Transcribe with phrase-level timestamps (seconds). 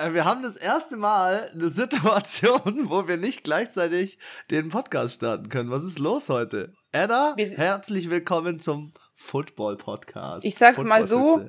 [0.00, 4.18] Äh, wir haben das erste Mal eine Situation, wo wir nicht gleichzeitig
[4.50, 5.70] den Podcast starten können.
[5.70, 6.72] Was ist los heute?
[6.90, 10.46] Edda, herzlich willkommen zum Football Podcast.
[10.46, 11.46] Ich sag mal so,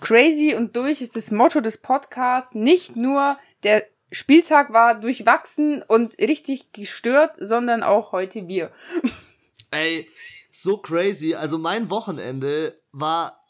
[0.00, 2.56] crazy und durch ist das Motto des Podcasts.
[2.56, 8.72] Nicht nur der Spieltag war durchwachsen und richtig gestört, sondern auch heute wir.
[9.70, 10.08] Ey,
[10.50, 11.36] so crazy.
[11.36, 13.44] Also mein Wochenende war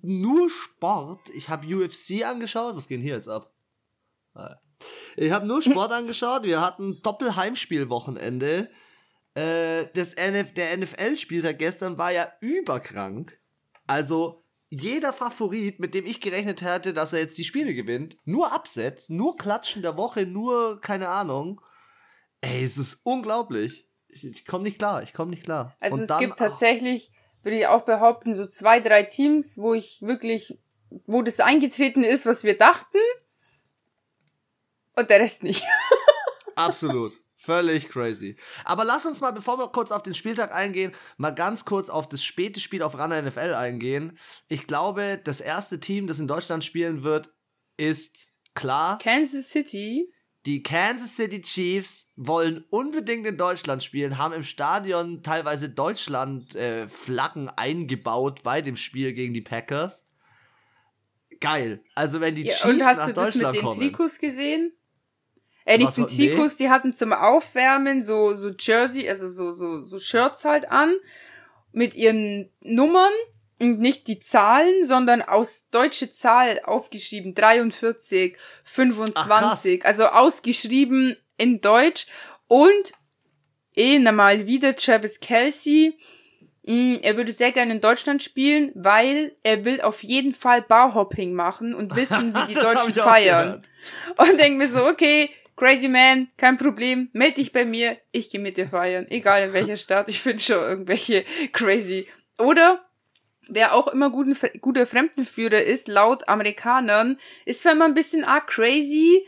[0.00, 1.28] nur Sport.
[1.34, 2.76] Ich habe UFC angeschaut.
[2.76, 3.52] Was geht hier jetzt ab?
[5.16, 6.44] Ich habe nur Sport angeschaut.
[6.44, 8.70] Wir hatten Doppelheimspielwochenende.
[9.34, 13.38] Äh, das NF der NFL-Spieltag gestern war ja überkrank.
[13.86, 18.52] Also jeder Favorit, mit dem ich gerechnet hätte, dass er jetzt die Spiele gewinnt, nur
[18.52, 21.60] absetzt, nur Klatschen der Woche, nur keine Ahnung.
[22.40, 23.88] Ey, es ist unglaublich.
[24.08, 25.74] Ich, ich komme nicht klar, ich komme nicht klar.
[25.80, 27.10] Also Und es dann, gibt tatsächlich,
[27.42, 30.58] würde ich auch behaupten, so zwei, drei Teams, wo ich wirklich,
[31.06, 32.98] wo das eingetreten ist, was wir dachten
[35.00, 35.64] und der Rest nicht.
[36.54, 37.14] Absolut.
[37.42, 38.36] Völlig crazy.
[38.64, 42.06] Aber lass uns mal, bevor wir kurz auf den Spieltag eingehen, mal ganz kurz auf
[42.06, 44.18] das späte Spiel auf Runner NFL eingehen.
[44.48, 47.32] Ich glaube, das erste Team, das in Deutschland spielen wird,
[47.78, 48.98] ist klar.
[48.98, 50.12] Kansas City.
[50.44, 57.52] Die Kansas City Chiefs wollen unbedingt in Deutschland spielen, haben im Stadion teilweise Deutschland-Flaggen äh,
[57.56, 60.06] eingebaut bei dem Spiel gegen die Packers.
[61.40, 61.82] Geil.
[61.94, 63.16] Also wenn die ja, Chiefs nach Deutschland kommen.
[63.16, 64.72] Und hast du das mit den Trikots gesehen?
[65.64, 66.64] Äh, nicht den Trikots, nee.
[66.64, 70.94] die hatten zum Aufwärmen so, so Jersey, also so, so, so Shirts halt an,
[71.72, 73.12] mit ihren Nummern
[73.60, 81.60] und nicht die Zahlen, sondern aus deutsche Zahl aufgeschrieben, 43, 25, Ach, also ausgeschrieben in
[81.60, 82.06] Deutsch
[82.48, 82.92] und
[83.76, 85.98] eh nochmal wieder Travis Kelsey,
[86.64, 91.34] mm, er würde sehr gerne in Deutschland spielen, weil er will auf jeden Fall Barhopping
[91.34, 93.62] machen und wissen, wie die Deutschen feiern.
[94.16, 98.40] Und denke mir so, okay, Crazy Man, kein Problem, meld dich bei mir, ich gehe
[98.40, 101.22] mit dir feiern, egal in welcher Stadt, ich finde schon irgendwelche
[101.52, 102.08] crazy.
[102.38, 102.82] Oder
[103.46, 108.46] wer auch immer guten, guter Fremdenführer ist, laut Amerikanern, ist zwar immer ein bisschen arg
[108.46, 109.26] crazy,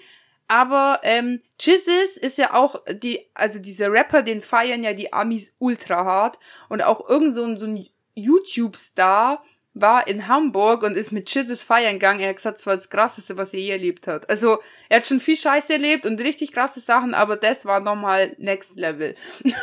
[0.48, 5.54] aber ähm, Jesus ist ja auch die, also dieser Rapper, den feiern ja die Amis
[5.58, 6.38] ultra hart
[6.70, 9.44] und auch irgend so ein, so ein YouTube-Star,
[9.74, 12.20] war in Hamburg und ist mit Chizzes feiern gegangen.
[12.20, 14.28] Er hat gesagt, das war das Krasseste, was er je erlebt hat.
[14.28, 18.34] Also, er hat schon viel Scheiße erlebt und richtig krasse Sachen, aber das war nochmal
[18.38, 19.14] Next Level.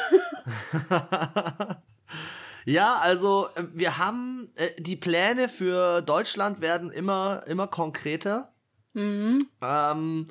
[2.65, 8.51] ja, also, äh, wir haben, äh, die Pläne für Deutschland werden immer, immer konkreter.
[8.93, 9.37] Mhm.
[9.61, 10.27] Ähm,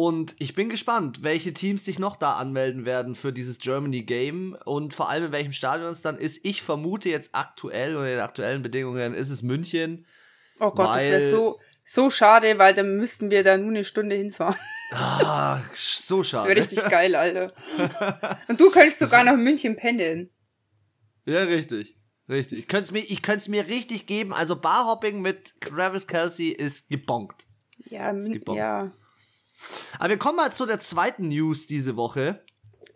[0.00, 4.56] und ich bin gespannt, welche Teams sich noch da anmelden werden für dieses Germany Game
[4.64, 6.40] und vor allem in welchem Stadion es dann ist.
[6.42, 10.06] Ich vermute jetzt aktuell und in den aktuellen Bedingungen ist es München.
[10.58, 14.16] Oh Gott, das wäre so, so schade, weil dann müssten wir da nur eine Stunde
[14.16, 14.56] hinfahren.
[14.92, 16.48] Ah, so schade.
[16.48, 17.52] Das wäre richtig geil, Alter.
[18.48, 20.30] Und du könntest sogar nach München pendeln.
[21.26, 21.98] Ja, richtig.
[22.26, 22.60] Richtig.
[22.60, 24.32] Ich könnte es mir, mir richtig geben.
[24.32, 27.46] Also Barhopping mit Travis Kelsey ist gebonkt.
[27.90, 28.58] Ja, ist gebonkt.
[28.58, 28.92] ja.
[29.98, 32.44] Aber wir kommen mal zu der zweiten News diese Woche.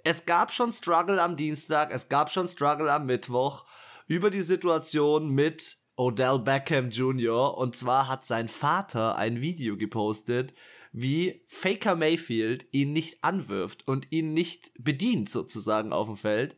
[0.05, 3.65] Es gab schon Struggle am Dienstag, es gab schon Struggle am Mittwoch
[4.07, 7.57] über die Situation mit Odell Beckham Jr.
[7.57, 10.55] Und zwar hat sein Vater ein Video gepostet,
[10.93, 16.57] wie Faker Mayfield ihn nicht anwirft und ihn nicht bedient sozusagen auf dem Feld.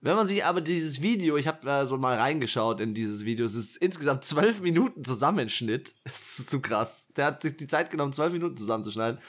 [0.00, 3.46] Wenn man sich aber dieses Video, ich habe da so mal reingeschaut in dieses Video,
[3.46, 5.94] es ist insgesamt zwölf Minuten Zusammenschnitt.
[6.04, 7.08] Das ist zu krass.
[7.16, 9.20] Der hat sich die Zeit genommen, zwölf Minuten zusammenzuschneiden.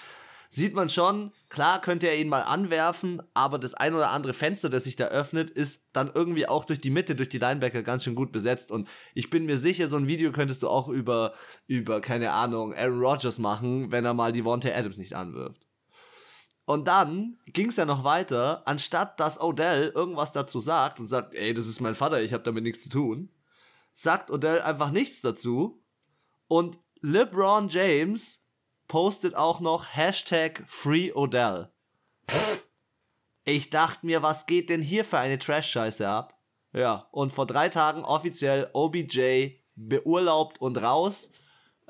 [0.51, 4.69] Sieht man schon, klar könnte er ihn mal anwerfen, aber das ein oder andere Fenster,
[4.69, 8.03] das sich da öffnet, ist dann irgendwie auch durch die Mitte, durch die Linebacker ganz
[8.03, 8.71] schön gut besetzt.
[8.71, 11.33] Und ich bin mir sicher, so ein Video könntest du auch über,
[11.67, 15.68] über keine Ahnung, Aaron Rodgers machen, wenn er mal die Wonte Adams nicht anwirft.
[16.69, 21.33] Und dann ging es ja noch weiter, anstatt dass Odell irgendwas dazu sagt und sagt,
[21.33, 23.33] ey, das ist mein Vater, ich habe damit nichts zu tun,
[23.91, 25.83] sagt Odell einfach nichts dazu.
[26.47, 28.47] Und LeBron James
[28.87, 31.71] postet auch noch Hashtag Free Odell.
[33.45, 36.39] Ich dachte mir, was geht denn hier für eine Trash-Scheiße ab?
[36.71, 41.31] Ja, und vor drei Tagen offiziell OBJ beurlaubt und raus.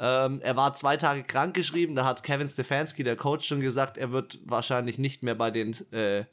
[0.01, 3.97] Ähm, er war zwei Tage krank geschrieben, da hat Kevin Stefanski, der Coach, schon gesagt,
[3.97, 6.23] er wird wahrscheinlich nicht mehr bei den äh,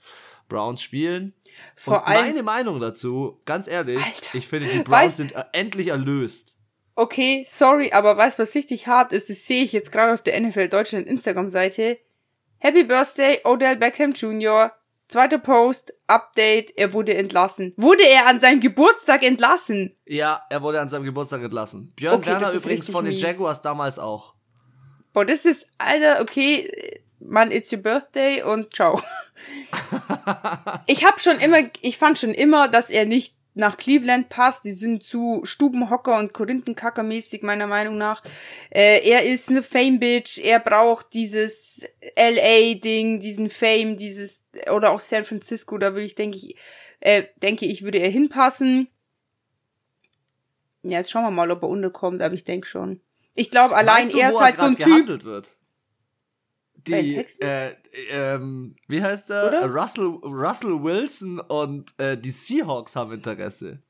[0.49, 1.35] Browns spielen.
[1.75, 5.89] Vor Und meine Meinung dazu, ganz ehrlich, Alter, ich finde, die Browns sind äh, endlich
[5.89, 6.57] erlöst.
[6.95, 9.29] Okay, sorry, aber weißt du, was richtig hart ist?
[9.29, 11.99] Das sehe ich jetzt gerade auf der NFL Deutschland Instagram-Seite.
[12.59, 14.73] Happy Birthday, Odell Beckham Jr.
[15.08, 17.73] Zweiter Post, Update, er wurde entlassen.
[17.76, 19.97] Wurde er an seinem Geburtstag entlassen?
[20.05, 21.93] Ja, er wurde an seinem Geburtstag entlassen.
[21.94, 23.23] Björn okay, Werner übrigens von den mies.
[23.23, 24.35] Jaguars damals auch.
[25.12, 29.00] Boah, das ist, Alter, okay, Mann, it's your birthday und ciao.
[30.87, 34.64] ich hab schon immer, ich fand schon immer, dass er nicht nach Cleveland passt.
[34.64, 38.23] Die sind zu Stubenhocker und Korinthenkacker mäßig, meiner Meinung nach.
[38.70, 40.38] Äh, er ist eine Fame-Bitch.
[40.38, 41.87] Er braucht dieses
[42.17, 46.56] LA-Ding, diesen Fame, dieses, oder auch San Francisco, da würde ich, denke ich,
[47.00, 48.88] äh, denke ich, würde er hinpassen.
[50.82, 53.00] Ja, jetzt schauen wir mal, ob er unterkommt, aber ich denke schon.
[53.35, 55.25] Ich glaube, allein weißt du, er ist halt so ein Typ.
[55.25, 55.56] Wird?
[56.87, 57.73] Die, äh,
[58.11, 59.49] ähm, wie heißt er?
[59.49, 59.67] Oder?
[59.67, 63.81] Russell, Russell Wilson und äh, die Seahawks haben Interesse.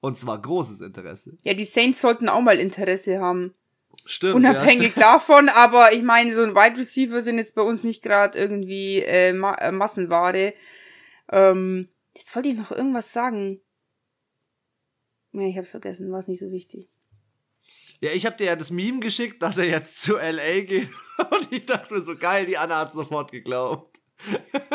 [0.00, 1.38] Und zwar großes Interesse.
[1.42, 3.52] Ja, die Saints sollten auch mal Interesse haben.
[4.04, 4.34] Stimmt.
[4.34, 5.04] Unabhängig ja, stimmt.
[5.04, 9.00] davon, aber ich meine, so ein Wide Receiver sind jetzt bei uns nicht gerade irgendwie
[9.00, 10.52] äh, Ma äh, Massenware.
[11.30, 13.60] Ähm, jetzt wollte ich noch irgendwas sagen.
[15.32, 16.88] Nee, ich hab's vergessen, war es nicht so wichtig.
[18.00, 20.88] Ja, ich habe dir ja das Meme geschickt, dass er jetzt zu LA geht.
[21.30, 24.00] Und ich dachte mir so geil, die Anna hat sofort geglaubt.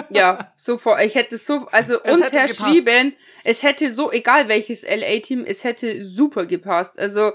[0.10, 1.02] Ja, sofort.
[1.04, 6.46] Ich hätte so, also es unterschrieben, es hätte so, egal welches LA-Team, es hätte super
[6.46, 7.00] gepasst.
[7.00, 7.32] Also.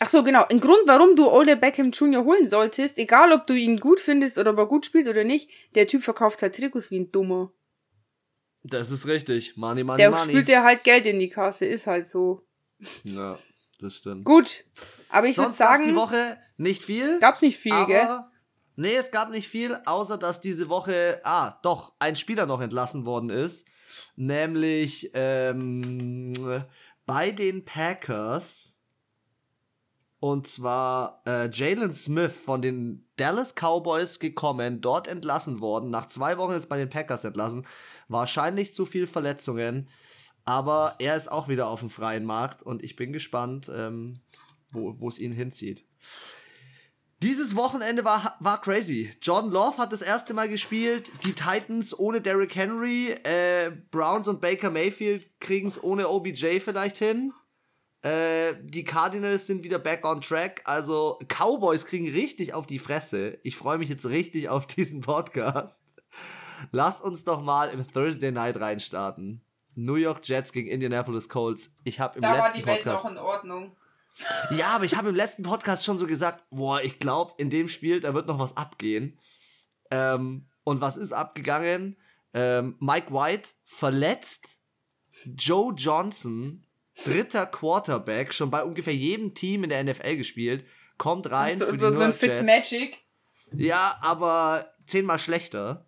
[0.00, 0.44] Ach so, genau.
[0.48, 2.24] Ein Grund, warum du Ole Beckham Jr.
[2.24, 5.50] holen solltest, egal ob du ihn gut findest oder ob er gut spielt oder nicht,
[5.74, 7.52] der Typ verkauft halt Trikots wie ein Dummer.
[8.64, 9.56] Das ist richtig.
[9.56, 10.30] Money, money, Der money.
[10.30, 12.46] spült ja halt Geld in die Kasse, ist halt so.
[13.04, 13.38] Ja,
[13.80, 14.24] das stimmt.
[14.24, 14.64] Gut,
[15.10, 15.86] aber ich würde sagen.
[15.86, 17.18] die Woche nicht viel.
[17.20, 18.08] Gab's nicht viel, aber, gell?
[18.76, 23.04] Nee, es gab nicht viel, außer dass diese Woche, ah, doch, ein Spieler noch entlassen
[23.04, 23.68] worden ist.
[24.16, 26.32] Nämlich ähm,
[27.06, 28.80] bei den Packers.
[30.20, 36.38] Und zwar äh, Jalen Smith von den Dallas Cowboys gekommen, dort entlassen worden, nach zwei
[36.38, 37.66] Wochen jetzt bei den Packers entlassen.
[38.08, 39.88] Wahrscheinlich zu viel Verletzungen.
[40.44, 44.20] Aber er ist auch wieder auf dem freien Markt und ich bin gespannt, ähm,
[44.72, 45.84] wo es ihn hinzieht.
[47.24, 49.10] Dieses Wochenende war, war crazy.
[49.22, 51.10] Jordan Love hat das erste Mal gespielt.
[51.24, 53.12] Die Titans ohne Derrick Henry.
[53.22, 57.32] Äh, Browns und Baker Mayfield kriegen es ohne OBJ vielleicht hin.
[58.02, 60.60] Äh, die Cardinals sind wieder back on track.
[60.64, 63.38] Also Cowboys kriegen richtig auf die Fresse.
[63.42, 65.82] Ich freue mich jetzt richtig auf diesen Podcast.
[66.72, 69.42] Lass uns doch mal im Thursday Night reinstarten.
[69.74, 71.74] New York Jets gegen Indianapolis Colts.
[71.84, 72.86] Ich habe im da letzten Podcast.
[72.86, 73.76] Da war die Welt noch in Ordnung.
[74.50, 77.68] Ja, aber ich habe im letzten Podcast schon so gesagt, boah, ich glaube, in dem
[77.68, 79.18] Spiel, da wird noch was abgehen.
[79.90, 81.96] Ähm, und was ist abgegangen?
[82.32, 84.58] Ähm, Mike White verletzt.
[85.36, 86.66] Joe Johnson,
[87.04, 90.64] dritter Quarterback, schon bei ungefähr jedem Team in der NFL gespielt,
[90.98, 91.56] kommt rein.
[91.56, 92.98] So, für so, die so ein Fitzmagic.
[93.52, 95.86] Ja, aber zehnmal schlechter.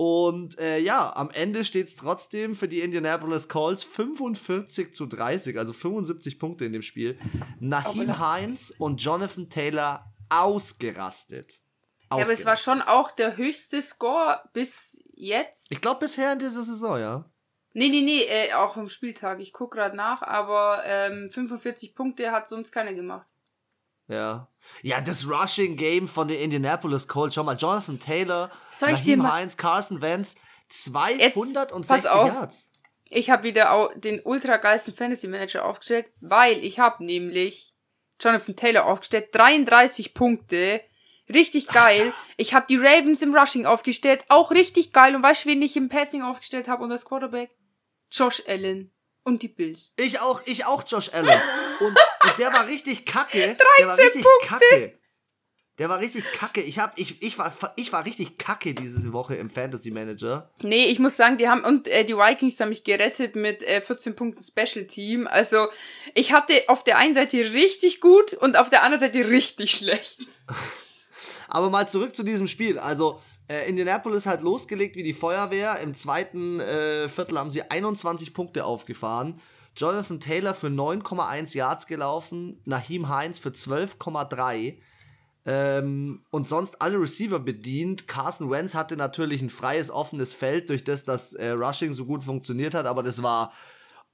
[0.00, 5.58] Und äh, ja, am Ende steht es trotzdem für die Indianapolis Colts 45 zu 30,
[5.58, 7.18] also 75 Punkte in dem Spiel.
[7.58, 11.60] Nahim Heinz und Jonathan Taylor ausgerastet.
[11.60, 11.60] ausgerastet.
[12.08, 15.70] Ja, aber es war schon auch der höchste Score bis jetzt.
[15.70, 17.30] Ich glaube bisher in dieser Saison, ja.
[17.74, 19.40] Nee, nee, nee, äh, auch vom Spieltag.
[19.40, 23.26] Ich gucke gerade nach, aber ähm, 45 Punkte hat sonst keiner gemacht.
[24.10, 24.48] Ja.
[24.82, 27.34] Ja, das Rushing Game von den Indianapolis Colts.
[27.34, 30.36] Schau mal, Jonathan Taylor, Soll ich Naheem Heinz, Carson Wentz,
[30.68, 32.66] 260 Yards.
[33.08, 37.74] Ich habe wieder auch den ultra geilsten Fantasy Manager aufgestellt, weil ich habe nämlich
[38.20, 40.80] Jonathan Taylor aufgestellt, 33 Punkte,
[41.28, 42.00] richtig geil.
[42.00, 42.14] Alter.
[42.36, 45.16] Ich habe die Ravens im Rushing aufgestellt, auch richtig geil.
[45.16, 47.50] Und weißt du, wen ich im Passing aufgestellt habe und das Quarterback?
[48.10, 48.92] Josh Allen
[49.24, 49.92] und die Bills.
[49.96, 51.40] Ich auch, ich auch Josh Allen.
[51.80, 53.38] Und, und der war richtig kacke.
[53.38, 54.48] 13 der war richtig Punkte.
[54.48, 55.00] kacke.
[55.80, 56.60] Der war richtig kacke.
[56.60, 60.50] Ich, hab, ich, ich, war, ich war richtig kacke diese Woche im Fantasy Manager.
[60.62, 63.80] Nee, ich muss sagen, die haben, und äh, die Vikings haben mich gerettet mit äh,
[63.80, 65.26] 14 Punkten Special Team.
[65.26, 65.68] Also,
[66.14, 70.18] ich hatte auf der einen Seite richtig gut und auf der anderen Seite richtig schlecht.
[71.48, 72.78] Aber mal zurück zu diesem Spiel.
[72.78, 75.80] Also, äh, Indianapolis hat losgelegt wie die Feuerwehr.
[75.80, 79.40] Im zweiten äh, Viertel haben sie 21 Punkte aufgefahren.
[79.80, 84.76] Jonathan Taylor für 9,1 Yards gelaufen, Naheem Heinz für 12,3.
[85.46, 88.06] Ähm, und sonst alle Receiver bedient.
[88.06, 92.24] Carson Wentz hatte natürlich ein freies, offenes Feld, durch das das äh, Rushing so gut
[92.24, 93.54] funktioniert hat, aber das war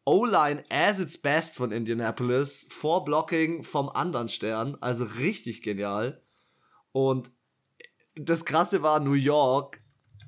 [0.05, 2.69] O-Line as its best von Indianapolis.
[2.71, 6.23] Vorblocking vom anderen Stern, also richtig genial.
[6.93, 7.33] Und
[8.15, 9.81] das Krasse war New York,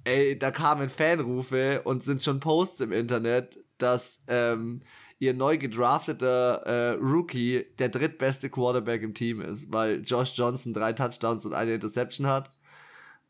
[0.02, 4.82] ey, da kamen Fanrufe und sind schon Posts im Internet, dass ähm,
[5.18, 10.92] ihr neu gedrafteter äh, Rookie der drittbeste Quarterback im Team ist, weil Josh Johnson drei
[10.92, 12.50] Touchdowns und eine Interception hat.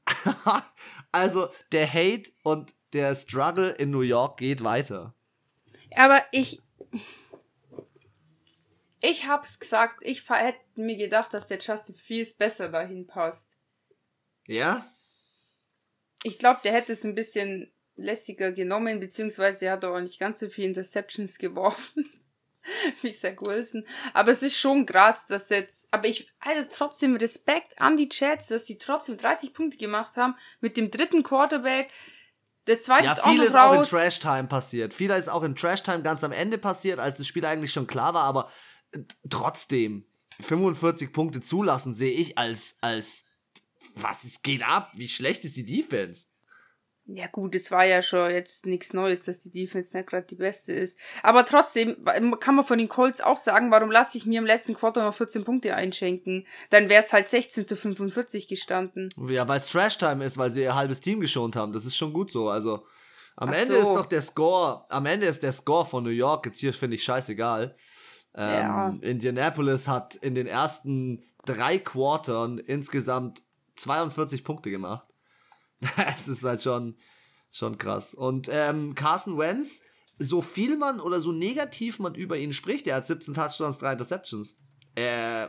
[1.13, 5.15] also der Hate und der Struggle in New York geht weiter.
[5.97, 6.61] Aber ich.
[9.01, 13.53] Ich hab's gesagt, ich hätte mir gedacht, dass der Justin Fields besser dahin passt.
[14.47, 14.85] Ja?
[16.25, 20.41] Ich glaube, der hätte es ein bisschen lässiger genommen, beziehungsweise er hat auch nicht ganz
[20.41, 22.09] so viele Interceptions geworfen.
[23.03, 23.85] wie Zach Wilson.
[24.15, 28.49] Aber es ist schon krass, dass jetzt, aber ich, also trotzdem Respekt an die Chats,
[28.49, 31.91] dass sie trotzdem 30 Punkte gemacht haben mit dem dritten Quarterback.
[32.67, 34.93] Der zweite ja, ist viel ist auch in Trash Time passiert.
[34.93, 37.87] Viel ist auch in Trash Time ganz am Ende passiert, als das Spiel eigentlich schon
[37.87, 38.51] klar war, aber
[39.31, 40.05] trotzdem
[40.41, 43.27] 45 Punkte zulassen sehe ich als, als,
[43.95, 44.93] was es geht ab?
[44.95, 46.28] Wie schlecht ist die Defense?
[47.11, 50.35] Ja gut, es war ja schon jetzt nichts Neues, dass die Defense nicht gerade die
[50.35, 50.99] beste ist.
[51.23, 51.97] Aber trotzdem
[52.39, 55.15] kann man von den Colts auch sagen, warum lasse ich mir im letzten Quartal noch
[55.15, 56.47] 14 Punkte einschenken?
[56.69, 59.09] Dann wäre es halt 16 zu 45 gestanden.
[59.27, 61.73] Ja, weil es Trash-Time ist, weil sie ihr halbes Team geschont haben.
[61.73, 62.51] Das ist schon gut so.
[62.51, 62.85] Also
[63.37, 63.81] am Ach Ende so.
[63.81, 66.97] ist doch der Score, am Ende ist der Score von New York jetzt hier, finde
[66.97, 67.75] ich, scheißegal.
[68.35, 68.95] Ähm, ja.
[69.01, 73.43] Indianapolis hat in den ersten drei Quartern insgesamt
[73.77, 75.08] 42 Punkte gemacht.
[76.15, 76.97] Es ist halt schon,
[77.51, 78.15] schon krass.
[78.15, 79.83] Und ähm, Carson Wentz,
[80.19, 83.93] so viel man oder so negativ man über ihn spricht, er hat 17 Touchdowns, 3
[83.93, 84.57] Interceptions.
[84.97, 85.49] Äh,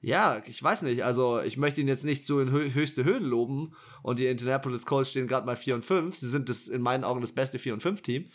[0.00, 1.04] ja, ich weiß nicht.
[1.04, 3.74] Also, ich möchte ihn jetzt nicht so in höchste Höhen loben.
[4.02, 6.14] Und die Indianapolis Colts stehen gerade mal 4 und 5.
[6.14, 8.30] Sie sind das in meinen Augen das beste 4 und 5 Team.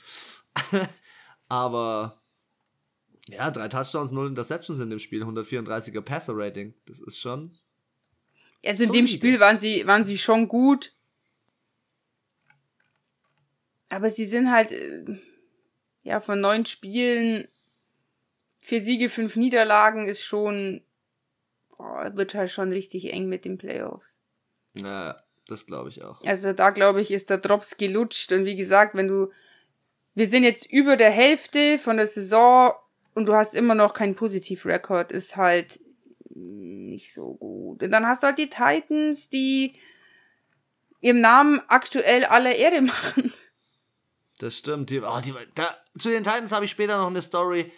[1.47, 2.21] Aber
[3.29, 6.73] ja, drei Touchdowns, null Interceptions in dem Spiel, 134er Passer Rating.
[6.85, 7.57] Das ist schon
[8.65, 10.93] also in dem Spiel waren sie, waren sie schon gut.
[13.89, 15.03] Aber sie sind halt, äh,
[16.03, 17.47] ja, von neun Spielen,
[18.63, 20.81] vier Siege, fünf Niederlagen ist schon,
[21.75, 24.19] boah, wird halt schon richtig eng mit den Playoffs.
[24.75, 26.21] Ja, das glaube ich auch.
[26.23, 28.31] Also da glaube ich, ist der Drops gelutscht.
[28.31, 29.31] Und wie gesagt, wenn du,
[30.13, 32.73] wir sind jetzt über der Hälfte von der Saison
[33.13, 35.79] und du hast immer noch keinen Positivrekord, ist halt
[36.35, 37.83] nicht so gut.
[37.83, 39.75] Und dann hast du halt die Titans, die
[41.01, 43.33] ihrem Namen aktuell alle Ehre machen.
[44.39, 44.89] Das stimmt.
[44.89, 47.71] Die, oh, die, da, zu den Titans habe ich später noch eine Story.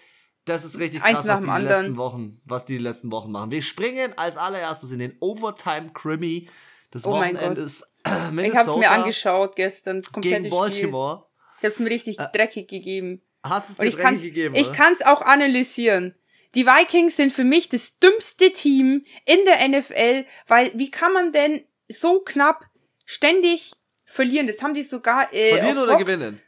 [0.45, 3.51] Das ist richtig krass, was die, letzten Wochen, was die letzten Wochen machen.
[3.51, 6.49] Wir springen als allererstes in den Overtime Krimi
[6.93, 7.95] des oh Wochenendes
[8.31, 8.43] Minnesota.
[8.43, 9.97] Ich habe es mir angeschaut gestern.
[9.97, 11.17] Das gegen Baltimore.
[11.17, 11.27] Spiel.
[11.59, 13.21] Ich habe es mir richtig äh, dreckig gegeben.
[13.41, 14.55] Hast es dir dreckig gegeben?
[14.55, 16.13] Ich kann es auch analysieren.
[16.55, 21.31] Die Vikings sind für mich das dümmste Team in der NFL, weil wie kann man
[21.31, 22.65] denn so knapp
[23.05, 23.73] ständig
[24.05, 24.47] verlieren?
[24.47, 26.41] Das haben die sogar äh, verlieren oder Fox gewinnen?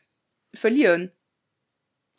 [0.54, 1.12] Verlieren.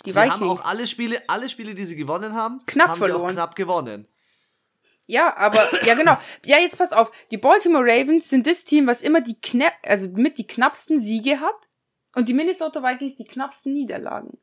[0.04, 0.34] Die sie Vikings.
[0.34, 3.20] haben auch alle Spiele, alle Spiele, die sie gewonnen haben, knapp haben verloren.
[3.20, 4.08] Sie auch knapp gewonnen.
[5.06, 6.18] Ja, aber ja genau.
[6.44, 7.12] Ja, jetzt pass auf.
[7.30, 11.40] Die Baltimore Ravens sind das Team, was immer die knapp, also mit die knappsten Siege
[11.40, 11.68] hat
[12.14, 14.38] und die Minnesota Vikings die knappsten Niederlagen.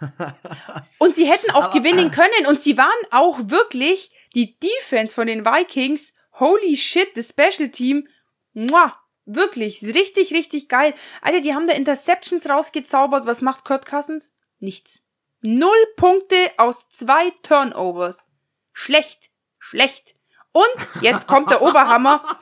[0.98, 5.44] und sie hätten auch gewinnen können und sie waren auch wirklich die Defense von den
[5.44, 6.12] Vikings.
[6.34, 8.08] Holy shit, das Special Team.
[8.52, 8.96] Muah,
[9.26, 10.94] wirklich, richtig, richtig geil.
[11.22, 13.26] Alter, die haben da Interceptions rausgezaubert.
[13.26, 14.32] Was macht Kurt Cousins?
[14.58, 15.02] Nichts.
[15.42, 18.26] Null Punkte aus zwei Turnovers.
[18.72, 20.14] Schlecht, schlecht.
[20.52, 22.38] Und jetzt kommt der Oberhammer.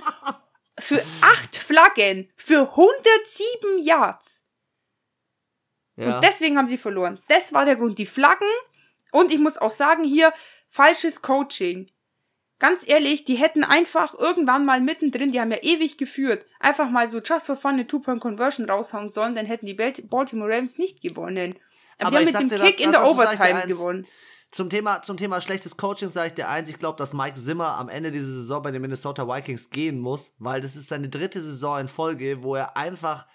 [0.78, 4.47] Für acht Flaggen, für 107 Yards.
[5.98, 6.16] Ja.
[6.16, 7.18] Und deswegen haben sie verloren.
[7.28, 7.98] Das war der Grund.
[7.98, 8.48] Die Flaggen.
[9.12, 10.32] Und ich muss auch sagen, hier
[10.68, 11.90] falsches Coaching.
[12.60, 17.08] Ganz ehrlich, die hätten einfach irgendwann mal mittendrin, die haben ja ewig geführt, einfach mal
[17.08, 21.54] so just for fun eine Two-Point-Conversion raushauen sollen, dann hätten die Baltimore Ravens nicht gewonnen.
[21.98, 24.06] Aber, Aber die haben mit dem Kick da, in der Overtime gewonnen.
[24.50, 27.76] Zum Thema, zum Thema schlechtes Coaching sage ich dir eins, ich glaube, dass Mike Zimmer
[27.76, 31.40] am Ende dieser Saison bei den Minnesota Vikings gehen muss, weil das ist seine dritte
[31.40, 33.26] Saison in Folge, wo er einfach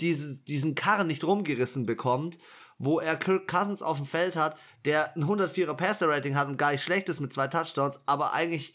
[0.00, 2.38] diese, diesen Karren nicht rumgerissen bekommt,
[2.78, 6.72] wo er Kirk Cousins auf dem Feld hat, der ein 104er Passer-Rating hat und gar
[6.72, 8.74] nicht schlecht ist mit zwei Touchdowns, aber eigentlich,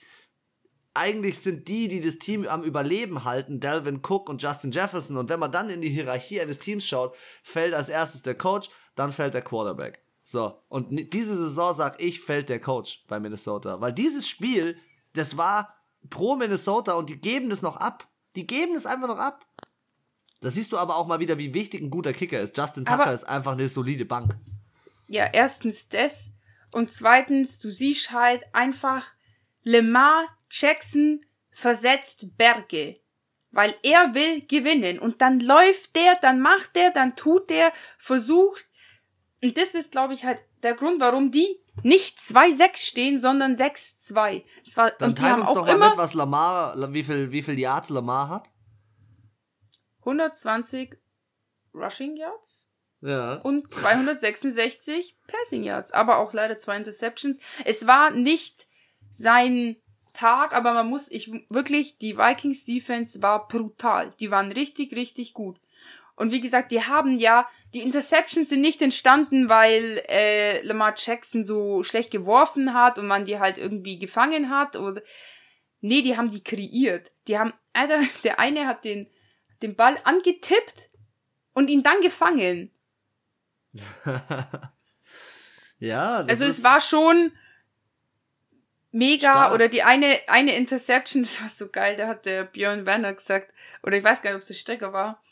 [0.93, 5.17] eigentlich sind die, die das Team am Überleben halten, Delvin Cook und Justin Jefferson.
[5.17, 8.69] Und wenn man dann in die Hierarchie eines Teams schaut, fällt als erstes der Coach,
[8.95, 10.03] dann fällt der Quarterback.
[10.23, 13.79] So, und diese Saison, sag ich, fällt der Coach bei Minnesota.
[13.81, 14.77] Weil dieses Spiel,
[15.13, 15.75] das war
[16.09, 18.07] pro Minnesota und die geben das noch ab.
[18.35, 19.45] Die geben es einfach noch ab.
[20.41, 22.57] Da siehst du aber auch mal wieder, wie wichtig ein guter Kicker ist.
[22.57, 24.35] Justin Tucker aber ist einfach eine solide Bank.
[25.07, 26.31] Ja, erstens das.
[26.71, 29.05] Und zweitens, du siehst halt einfach,
[29.63, 32.97] Lemar Jackson versetzt Berge.
[33.51, 34.97] Weil er will gewinnen.
[34.97, 38.65] Und dann läuft der, dann macht der, dann tut der, versucht.
[39.43, 44.43] Und das ist, glaube ich, halt der Grund, warum die nicht 2-6 stehen, sondern 6-2.
[44.97, 47.41] Dann und die haben uns auch doch mal immer mit, was Lamar, wie viel, wie
[47.41, 48.49] viel Yards Lamar hat.
[50.01, 50.97] 120
[51.73, 52.67] Rushing Yards.
[53.01, 53.35] Ja.
[53.35, 57.39] Und 266 Passing Yards, aber auch leider zwei Interceptions.
[57.65, 58.67] Es war nicht
[59.09, 59.77] sein
[60.13, 64.13] Tag, aber man muss, ich wirklich, die Vikings Defense war brutal.
[64.19, 65.59] Die waren richtig, richtig gut.
[66.15, 71.43] Und wie gesagt, die haben ja, die Interceptions sind nicht entstanden, weil äh, Lamar Jackson
[71.43, 74.75] so schlecht geworfen hat und man die halt irgendwie gefangen hat.
[74.75, 75.01] Oder
[75.79, 77.11] nee, die haben die kreiert.
[77.27, 79.07] Die haben, Alter, der eine hat den,
[79.61, 80.89] den Ball angetippt
[81.53, 82.71] und ihn dann gefangen.
[85.79, 87.31] ja, also es war schon
[88.91, 89.53] mega stark.
[89.53, 93.53] oder die eine eine Interception, das war so geil, da hat der Björn Werner gesagt
[93.83, 95.23] oder ich weiß gar nicht, ob es der Stecker war.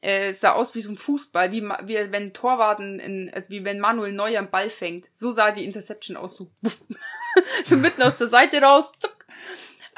[0.00, 3.64] Äh, es sah aus wie so ein Fußball, wie, wie wenn Torwarten, in, also wie
[3.64, 5.08] wenn Manuel Neuer einen Ball fängt.
[5.12, 6.52] So sah die Interception aus, so,
[7.64, 9.26] so mitten aus der Seite raus, zuck.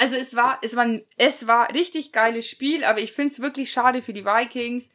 [0.01, 0.89] Also es war, es war,
[1.19, 4.95] es war richtig geiles Spiel, aber ich find's wirklich schade für die Vikings.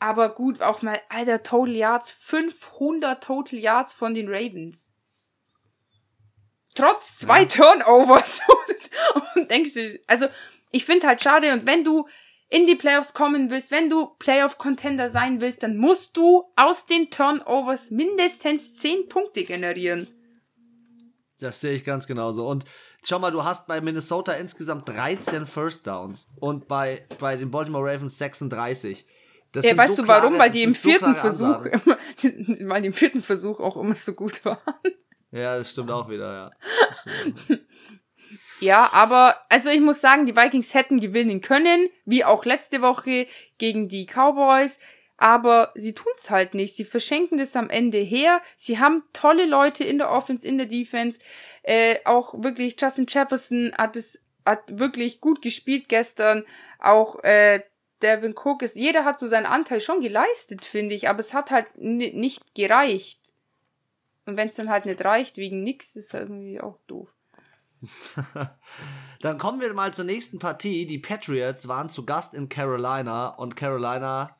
[0.00, 4.92] Aber gut, auch mal, alter, Total Yards, 500 Total Yards von den Ravens.
[6.74, 7.46] Trotz zwei ja.
[7.46, 8.42] Turnovers.
[9.34, 10.26] und denkst du, also,
[10.72, 12.06] ich finde halt schade, und wenn du
[12.50, 17.10] in die Playoffs kommen willst, wenn du Playoff-Contender sein willst, dann musst du aus den
[17.10, 20.06] Turnovers mindestens 10 Punkte generieren.
[21.40, 22.46] Das sehe ich ganz genauso.
[22.46, 22.66] Und
[23.02, 27.84] schau mal, du hast bei Minnesota insgesamt 13 First Downs und bei, bei den Baltimore
[27.92, 29.06] Ravens 36.
[29.52, 30.38] Das ja, weißt so du klare, warum?
[30.38, 31.98] Weil die im vierten so Versuch immer,
[32.70, 34.58] weil die im vierten Versuch auch immer so gut waren.
[35.30, 37.56] Ja, das stimmt auch wieder, ja.
[38.60, 43.26] ja, aber, also ich muss sagen, die Vikings hätten gewinnen können, wie auch letzte Woche
[43.58, 44.78] gegen die Cowboys,
[45.22, 46.74] aber sie tun's halt nicht.
[46.74, 48.42] Sie verschenken das am Ende her.
[48.56, 51.20] Sie haben tolle Leute in der Offense, in der Defense.
[51.62, 56.44] Äh, auch wirklich Justin Jefferson hat es hat wirklich gut gespielt gestern.
[56.80, 57.62] Auch äh,
[58.02, 61.52] Devin Cook ist, jeder hat so seinen Anteil schon geleistet, finde ich, aber es hat
[61.52, 63.20] halt nicht gereicht.
[64.26, 67.08] Und wenn es dann halt nicht reicht, wegen nix, ist halt irgendwie auch doof.
[69.20, 70.84] dann kommen wir mal zur nächsten Partie.
[70.84, 74.36] Die Patriots waren zu Gast in Carolina und Carolina.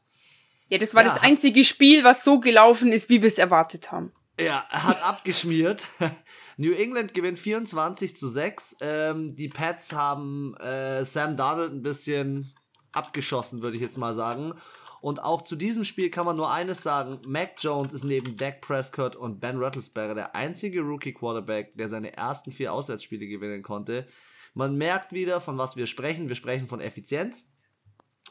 [0.73, 3.93] Ja, das war ja, das einzige Spiel, was so gelaufen ist, wie wir es erwartet
[3.93, 4.11] haben.
[4.41, 5.87] Ja, hat abgeschmiert.
[6.57, 8.77] New England gewinnt 24 zu 6.
[8.81, 12.51] Ähm, die Pats haben äh, Sam Darnold ein bisschen
[12.91, 14.55] abgeschossen, würde ich jetzt mal sagen.
[15.03, 18.63] Und auch zu diesem Spiel kann man nur eines sagen: Mac Jones ist neben Dak
[18.63, 24.09] Prescott und Ben Rattlesberger der einzige Rookie-Quarterback, der seine ersten vier Auswärtsspiele gewinnen konnte.
[24.55, 26.29] Man merkt wieder, von was wir sprechen.
[26.29, 27.53] Wir sprechen von Effizienz.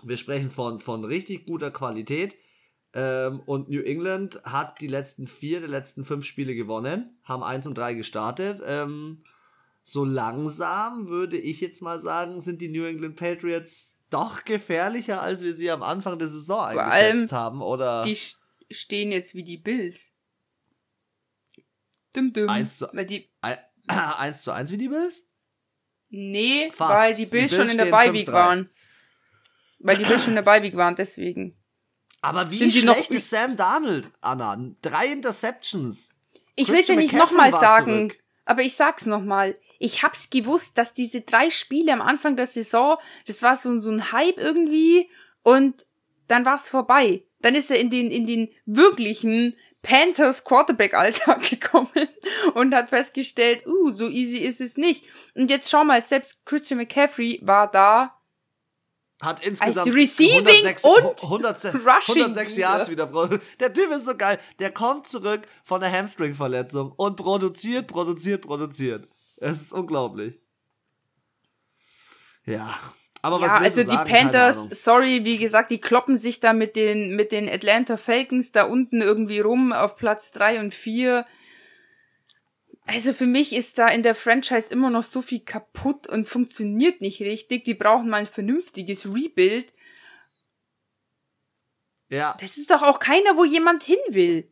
[0.08, 2.38] Wir sprechen von, von richtig guter Qualität.
[2.94, 7.66] Ähm, und New England hat die letzten vier der letzten fünf Spiele gewonnen, haben eins
[7.66, 8.62] und drei gestartet.
[8.66, 9.24] Ähm,
[9.84, 15.42] so langsam würde ich jetzt mal sagen, sind die New England Patriots doch gefährlicher, als
[15.42, 18.04] wir sie am Anfang der Saison eingeschätzt haben, oder?
[18.04, 18.18] Die
[18.70, 20.12] stehen jetzt wie die Bills.
[22.16, 22.50] Düm, düm.
[22.50, 25.26] Eins zu, weil die, ein, eins zu eins wie die Bills?
[26.10, 27.02] Nee, Fast.
[27.02, 28.70] weil die Bills, die Bills schon in der Beiweek waren.
[29.84, 31.58] Weil die Bills schon in der Beiweek waren, deswegen.
[32.22, 34.58] Aber wie Sind schlecht ist Sam Darnold, Anna?
[34.82, 36.14] Drei Interceptions.
[36.56, 38.24] Ich will es ja nicht nochmal sagen, zurück.
[38.46, 42.98] aber ich sag's nochmal ich hab's gewusst, dass diese drei Spiele am Anfang der Saison,
[43.26, 45.10] das war so, so ein Hype irgendwie
[45.42, 45.88] und
[46.28, 47.24] dann war's vorbei.
[47.40, 52.08] Dann ist er in den, in den wirklichen Panthers Quarterback Alltag gekommen
[52.54, 55.06] und hat festgestellt, uh, so easy ist es nicht.
[55.34, 58.21] Und jetzt schau mal, selbst Christian McCaffrey war da.
[59.22, 63.08] Hat insgesamt als Receiving 106, und 100, Rushing 106 Yards wieder.
[63.60, 64.40] Der Typ ist so geil.
[64.60, 69.08] Der kommt zurück von der Hamstring-Verletzung und produziert, produziert, produziert.
[69.38, 70.40] Es ist unglaublich.
[72.46, 72.80] Ja.
[73.22, 74.10] Aber ja, was also die sagen?
[74.10, 78.64] Panthers, sorry, wie gesagt, die kloppen sich da mit den, mit den Atlanta Falcons da
[78.64, 81.28] unten irgendwie rum auf Platz drei und vier.
[82.88, 87.02] Also für mich ist da in der Franchise immer noch so viel kaputt und funktioniert
[87.02, 87.64] nicht richtig.
[87.64, 89.74] Die brauchen mal ein vernünftiges Rebuild.
[92.10, 92.36] Ja.
[92.42, 94.52] Das ist doch auch keiner, wo jemand hin will.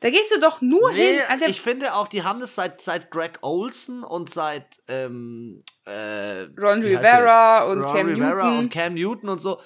[0.00, 1.20] Da gehst du doch nur nee, hin.
[1.28, 6.42] Also ich finde auch, die haben das seit, seit Greg Olson und seit ähm, äh,
[6.56, 8.58] Ron Rivera und Ron Cam Rivera Newton.
[8.58, 9.60] und Cam Newton und so.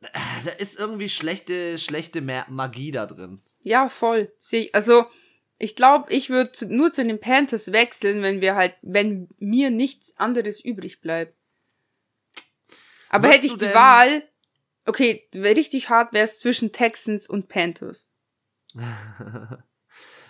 [0.00, 3.42] Da ist irgendwie schlechte, schlechte Magie da drin.
[3.60, 4.32] Ja, voll.
[4.72, 5.06] Also,
[5.58, 10.16] ich glaube, ich würde nur zu den Panthers wechseln, wenn wir halt, wenn mir nichts
[10.16, 11.34] anderes übrig bleibt.
[13.08, 14.22] Aber hätte ich die Wahl,
[14.84, 18.08] okay, richtig hart wäre es zwischen Texans und Panthers.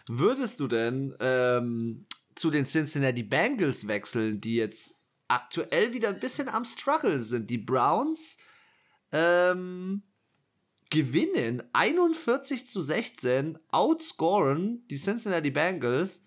[0.09, 4.95] Würdest du denn ähm, zu den Cincinnati Bengals wechseln, die jetzt
[5.27, 7.51] aktuell wieder ein bisschen am Struggle sind?
[7.51, 8.39] Die Browns,
[9.13, 10.03] ähm,
[10.91, 16.23] gewinnen 41 zu 16, outscoren die Cincinnati Bengals.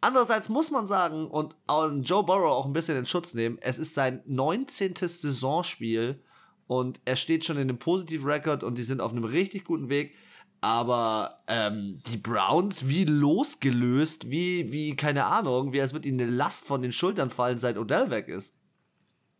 [0.00, 1.56] Andererseits muss man sagen und
[2.02, 4.94] Joe Burrow auch ein bisschen in Schutz nehmen, es ist sein 19.
[4.94, 6.22] Saisonspiel
[6.66, 9.88] und er steht schon in einem positiven Rekord und die sind auf einem richtig guten
[9.88, 10.14] Weg.
[10.60, 16.30] Aber ähm, die Browns wie losgelöst, wie, wie, keine Ahnung, wie als würde ihnen eine
[16.30, 18.54] Last von den Schultern fallen, seit Odell weg ist.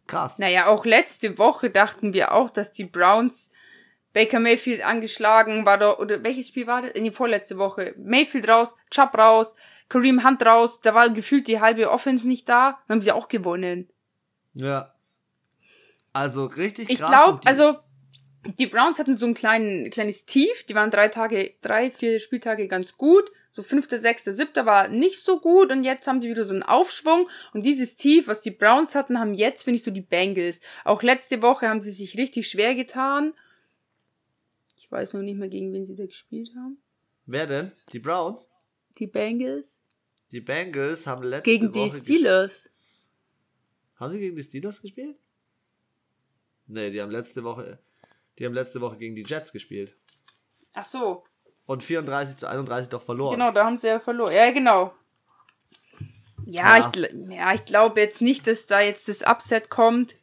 [0.07, 0.38] Krass.
[0.38, 3.50] Naja, auch letzte Woche dachten wir auch, dass die Browns
[4.16, 6.92] Baker Mayfield angeschlagen war da, oder welches Spiel war das?
[6.92, 7.94] In die vorletzte Woche.
[7.98, 9.55] Mayfield raus, Chubb raus,
[9.90, 13.90] Kareem Hunt raus, da war gefühlt die halbe Offense nicht da, haben sie auch gewonnen.
[14.55, 14.94] Ja.
[16.14, 16.98] Also richtig krass.
[16.98, 17.76] Ich glaube, also
[18.59, 22.68] die Browns hatten so ein kleinen, kleines Tief, die waren drei Tage, drei, vier Spieltage
[22.68, 23.31] ganz gut.
[23.52, 26.62] So fünfter, sechster, siebter war nicht so gut und jetzt haben sie wieder so einen
[26.62, 30.62] Aufschwung und dieses Tief, was die Browns hatten, haben jetzt, finde ich, so die Bengals.
[30.85, 33.35] Auch letzte Woche haben sie sich richtig schwer getan
[34.97, 36.79] weiß noch nicht mehr, gegen wen sie da gespielt haben.
[37.27, 37.73] Wer denn?
[37.93, 38.51] Die Browns?
[38.99, 39.83] Die Bengals.
[40.33, 41.73] Die Bengals haben letzte gegen Woche.
[41.73, 42.71] Gegen die Steelers.
[43.97, 45.17] Haben sie gegen die Steelers gespielt?
[46.67, 47.79] Nee, die haben letzte Woche.
[48.39, 49.95] Die haben letzte Woche gegen die Jets gespielt.
[50.73, 51.25] Ach so.
[51.67, 53.35] Und 34 zu 31 doch verloren.
[53.35, 54.35] Genau, da haben sie ja verloren.
[54.35, 54.95] Ja, genau.
[56.47, 56.93] Ja, ja.
[56.95, 60.17] ich, ja, ich glaube jetzt nicht, dass da jetzt das Upset kommt.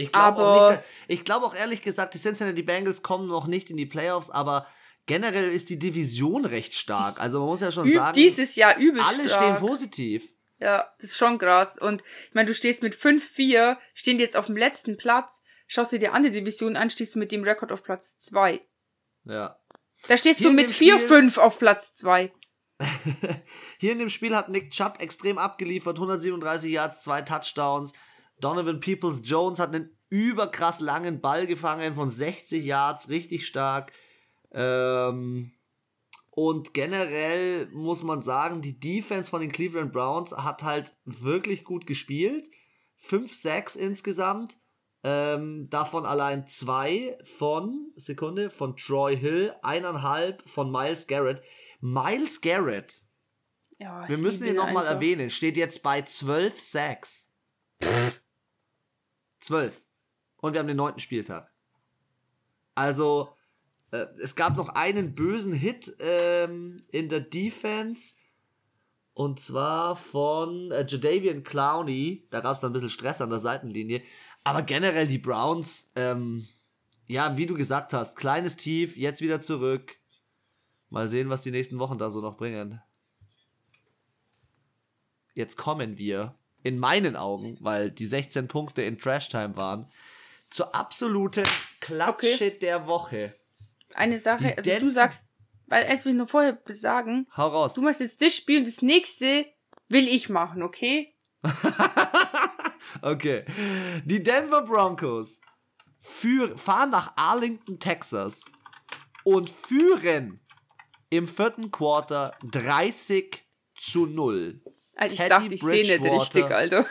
[0.00, 3.70] Ich glaube auch nicht, ich glaube auch ehrlich gesagt, die Cincinnati Bengals kommen noch nicht
[3.70, 4.66] in die Playoffs, aber
[5.06, 7.20] generell ist die Division recht stark.
[7.20, 9.44] Also man muss ja schon sagen, dieses Jahr übel Alle stark.
[9.44, 10.34] stehen positiv.
[10.58, 11.78] Ja, das ist schon krass.
[11.78, 15.98] Und ich meine, du stehst mit 5-4, stehen jetzt auf dem letzten Platz, schaust dir
[15.98, 18.60] die andere Division an, stehst du mit dem Rekord auf Platz 2.
[19.24, 19.58] Ja.
[20.08, 22.32] Da stehst Hier du mit 4-5 auf Platz 2.
[23.78, 27.92] Hier in dem Spiel hat Nick Chubb extrem abgeliefert, 137 Yards, zwei Touchdowns.
[28.40, 33.92] Donovan Peoples Jones hat einen überkrass langen Ball gefangen von 60 Yards, richtig stark.
[34.52, 35.52] Ähm,
[36.30, 41.86] und generell muss man sagen, die Defense von den Cleveland Browns hat halt wirklich gut
[41.86, 42.48] gespielt.
[42.96, 44.58] 5 Sacks insgesamt.
[45.02, 51.42] Ähm, davon allein zwei von, Sekunde, von Troy Hill, eineinhalb von Miles Garrett.
[51.80, 53.02] Miles Garrett,
[53.80, 57.32] ja, wir müssen ihn nochmal erwähnen, steht jetzt bei 12 Sacks.
[59.40, 59.84] 12.
[60.38, 61.52] Und wir haben den neunten Spieltag.
[62.74, 63.34] Also,
[63.90, 68.14] äh, es gab noch einen bösen Hit ähm, in der Defense.
[69.12, 72.26] Und zwar von äh, Jadavian Clowney.
[72.30, 74.02] Da gab es dann ein bisschen Stress an der Seitenlinie.
[74.44, 76.46] Aber generell die Browns, ähm,
[77.06, 79.96] ja, wie du gesagt hast, kleines Tief, jetzt wieder zurück.
[80.88, 82.80] Mal sehen, was die nächsten Wochen da so noch bringen.
[85.34, 89.90] Jetzt kommen wir in meinen Augen, weil die 16 Punkte in Trash Time waren,
[90.50, 91.46] zur absoluten
[91.80, 92.58] Klappshit okay.
[92.60, 93.34] der Woche.
[93.94, 95.26] Eine Sache, also du sagst,
[95.66, 97.74] weil als wir nur vorher sagen, Hau raus.
[97.74, 99.46] du machst jetzt das Spiel und das nächste
[99.88, 101.14] will ich machen, okay?
[103.02, 103.44] okay.
[104.04, 105.40] Die Denver Broncos
[105.98, 108.50] für, fahren nach Arlington, Texas
[109.24, 110.40] und führen
[111.10, 113.44] im vierten Quarter 30
[113.76, 114.60] zu 0.
[115.00, 116.86] Alter, ich Teddy dachte, ich sehe nicht richtig, Alter.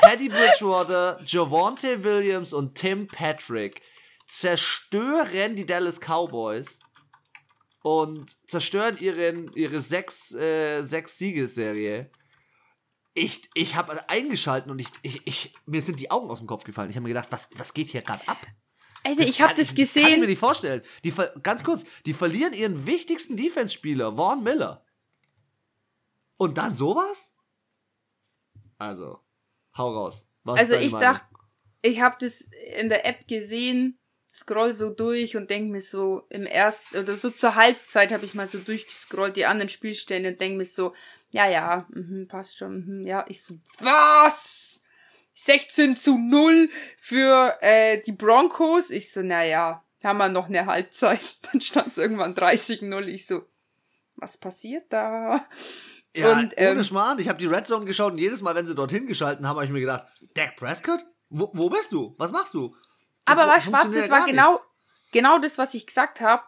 [0.00, 3.82] Teddy Bridgewater, Javonte Williams und Tim Patrick
[4.26, 6.80] zerstören die Dallas Cowboys
[7.84, 12.10] und zerstören ihren, ihre sechs, äh, sechs Siegesserie.
[13.14, 16.64] Ich, ich habe eingeschalten und ich, ich, ich, mir sind die Augen aus dem Kopf
[16.64, 16.90] gefallen.
[16.90, 18.44] Ich habe mir gedacht, was, was geht hier gerade ab?
[19.04, 20.02] Alter, ich habe das gesehen.
[20.02, 20.82] Kann ich mir nicht vorstellen.
[21.04, 24.84] Die, ganz kurz, die verlieren ihren wichtigsten Defense-Spieler, Vaughn Miller.
[26.38, 27.34] Und dann sowas?
[28.82, 29.20] Also,
[29.76, 30.26] hau raus.
[30.42, 31.24] Was also ich dachte,
[31.82, 33.98] ich habe das in der App gesehen,
[34.34, 38.34] scroll so durch und denk mir so im ersten oder so zur Halbzeit habe ich
[38.34, 40.94] mal so durchgescrollt die anderen Spielstände und denk mir so,
[41.30, 44.82] ja ja, mh, passt schon, mh, ja, ich so was?
[45.34, 46.68] 16 zu 0
[46.98, 48.90] für äh, die Broncos.
[48.90, 51.38] Ich so, naja, haben wir noch eine Halbzeit.
[51.52, 53.06] Dann stand es irgendwann 30-0.
[53.06, 53.46] Ich so,
[54.16, 55.46] was passiert da?
[56.14, 57.18] Ja, und, ähm, ohne Schmarrn.
[57.18, 59.64] Ich habe die Red Zone geschaut und jedes Mal, wenn sie dorthin geschalten haben, habe
[59.64, 61.04] ich mir gedacht, Dak Prescott?
[61.30, 62.14] Wo, wo bist du?
[62.18, 62.74] Was machst du?
[63.24, 64.58] Aber war Spaß, das war genau,
[65.12, 66.42] genau das, was ich gesagt habe.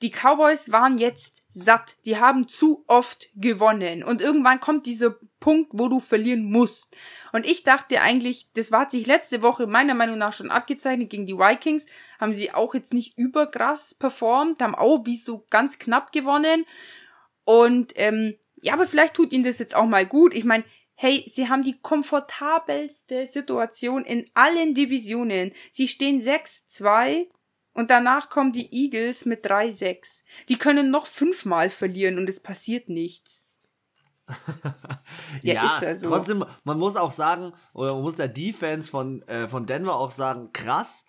[0.00, 1.96] Die Cowboys waren jetzt satt.
[2.04, 4.02] Die haben zu oft gewonnen.
[4.02, 6.96] Und irgendwann kommt dieser Punkt, wo du verlieren musst.
[7.32, 11.26] Und ich dachte eigentlich, das war sich letzte Woche meiner Meinung nach schon abgezeichnet gegen
[11.26, 11.86] die Vikings.
[12.18, 16.64] Haben sie auch jetzt nicht überkrass performt, haben auch wie so ganz knapp gewonnen.
[17.44, 20.34] Und ähm, ja, aber vielleicht tut ihnen das jetzt auch mal gut.
[20.34, 20.64] Ich meine,
[21.02, 25.50] Hey, sie haben die komfortabelste Situation in allen Divisionen.
[25.72, 27.26] Sie stehen 6-2
[27.72, 30.22] und danach kommen die Eagles mit 3-6.
[30.48, 33.48] Die können noch fünfmal verlieren und es passiert nichts.
[35.42, 36.08] ja, ja also.
[36.08, 40.12] trotzdem, man muss auch sagen, oder man muss der Defense von, äh, von Denver auch
[40.12, 41.04] sagen, krass,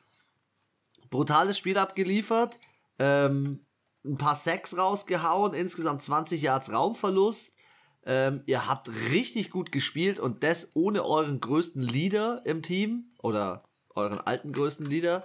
[1.11, 2.59] brutales Spiel abgeliefert,
[2.97, 3.63] ähm,
[4.05, 7.57] ein paar Sacks rausgehauen, insgesamt 20 Yards Raumverlust.
[8.05, 13.63] Ähm, ihr habt richtig gut gespielt und das ohne euren größten Leader im Team oder
[13.95, 15.23] euren alten größten Leader.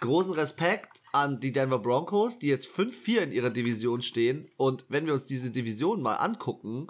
[0.00, 4.50] Großen Respekt an die Denver Broncos, die jetzt 5-4 in ihrer Division stehen.
[4.56, 6.88] Und wenn wir uns diese Division mal angucken,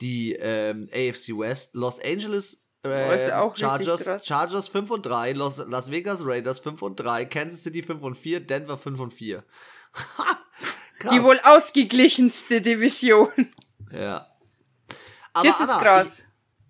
[0.00, 5.90] die ähm, AFC West, Los Angeles äh, oh, Chargers, Chargers 5 und 3, Los, Las
[5.90, 9.44] Vegas Raiders 5 und 3, Kansas City 5 und 4, Denver 5 und 4.
[11.08, 13.30] die wohl ausgeglichenste Division.
[13.92, 14.26] Ja.
[15.32, 16.22] Aber das ist Anna, krass.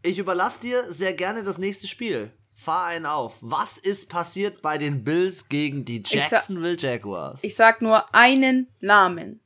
[0.02, 2.32] Ich, ich überlasse dir sehr gerne das nächste Spiel.
[2.54, 3.38] Fahr einen auf.
[3.40, 7.42] Was ist passiert bei den Bills gegen die Jacksonville Jaguars?
[7.42, 9.42] Ich sag nur einen Namen.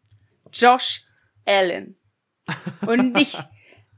[0.52, 1.06] Josh
[1.44, 1.96] Allen.
[2.86, 3.38] Und ich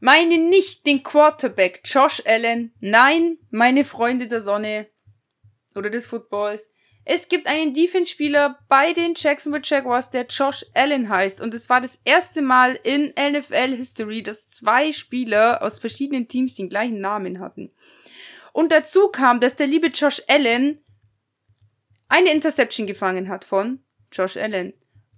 [0.00, 2.74] meine nicht den Quarterback Josh Allen.
[2.80, 4.86] Nein, meine Freunde der Sonne
[5.74, 6.70] oder des Footballs.
[7.08, 11.40] Es gibt einen Defense-Spieler bei den Jacksonville Jaguars, der Josh Allen heißt.
[11.40, 16.68] Und es war das erste Mal in NFL-History, dass zwei Spieler aus verschiedenen Teams den
[16.68, 17.70] gleichen Namen hatten.
[18.52, 20.80] Und dazu kam, dass der liebe Josh Allen
[22.08, 23.78] eine Interception gefangen hat von
[24.10, 24.72] Josh Allen.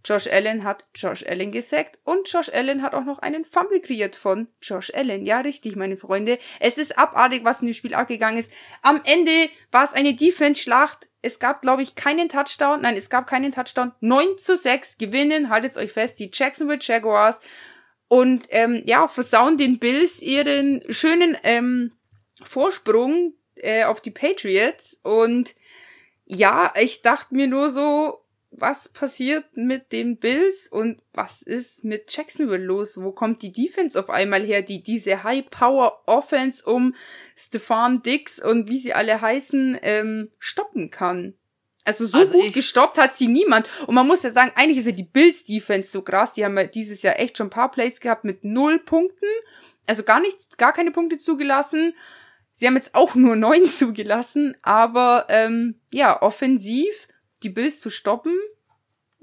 [0.05, 4.15] Josh Allen hat Josh Allen gesackt und Josh Allen hat auch noch einen Fumble kreiert
[4.15, 5.25] von Josh Allen.
[5.25, 6.39] Ja, richtig, meine Freunde.
[6.61, 8.53] Es ist abartig, was in dem Spiel abgegangen ist.
[8.83, 9.33] Am Ende
[9.73, 12.81] war es eine Defense-Schlacht es gab, glaube ich, keinen Touchdown.
[12.83, 13.93] Nein, es gab keinen Touchdown.
[14.01, 17.41] 9 zu 6 gewinnen, haltet euch fest, die Jacksonville Jaguars.
[18.09, 21.93] Und ähm, ja, versauen den Bills ihren schönen ähm,
[22.43, 24.99] Vorsprung äh, auf die Patriots.
[25.03, 25.55] Und
[26.25, 32.15] ja, ich dachte mir nur so, was passiert mit den Bills und was ist mit
[32.15, 33.01] Jacksonville los?
[33.01, 36.95] Wo kommt die Defense auf einmal her, die diese High-Power-Offense um
[37.37, 41.35] Stefan Dix und wie sie alle heißen, ähm, stoppen kann?
[41.85, 43.67] Also so also gut gestoppt hat sie niemand.
[43.87, 46.35] Und man muss ja sagen, eigentlich ist ja die Bills Defense so krass.
[46.35, 49.27] Die haben ja dieses Jahr echt schon ein paar Plays gehabt mit null Punkten.
[49.87, 51.95] Also gar nichts, gar keine Punkte zugelassen.
[52.53, 54.55] Sie haben jetzt auch nur neun zugelassen.
[54.61, 57.08] Aber ähm, ja, offensiv
[57.43, 58.37] die Bills zu stoppen,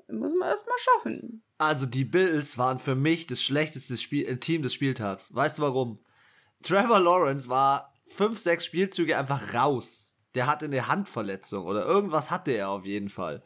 [0.08, 1.44] muss man erstmal schaffen.
[1.58, 5.34] Also die Bills waren für mich das schlechteste Spiel äh, Team des Spieltags.
[5.34, 6.00] Weißt du warum?
[6.64, 10.14] Trevor Lawrence war fünf, sechs Spielzüge einfach raus.
[10.36, 13.42] Der hatte eine Handverletzung oder irgendwas hatte er auf jeden Fall.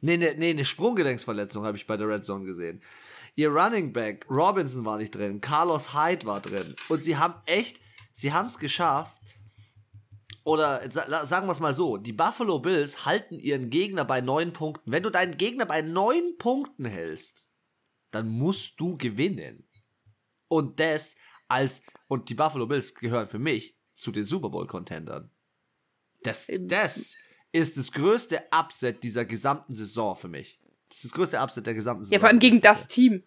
[0.00, 2.82] Nee, nee, nee, eine Sprunggelenksverletzung habe ich bei der Red Zone gesehen.
[3.34, 6.74] Ihr Running Back, Robinson war nicht drin, Carlos Hyde war drin.
[6.88, 7.80] Und sie haben echt,
[8.12, 9.15] sie haben es geschafft,
[10.46, 10.80] oder
[11.26, 14.92] sagen wir es mal so, die Buffalo Bills halten ihren Gegner bei neun Punkten.
[14.92, 17.48] Wenn du deinen Gegner bei neun Punkten hältst,
[18.12, 19.68] dann musst du gewinnen.
[20.46, 21.16] Und das
[21.48, 25.32] als, und die Buffalo Bills gehören für mich zu den Super Bowl Contendern.
[26.22, 27.16] Das, das
[27.50, 30.60] ist das größte Upset dieser gesamten Saison für mich.
[30.88, 32.12] Das ist das größte Upset der gesamten Saison.
[32.14, 33.24] Ja, vor allem gegen das Team.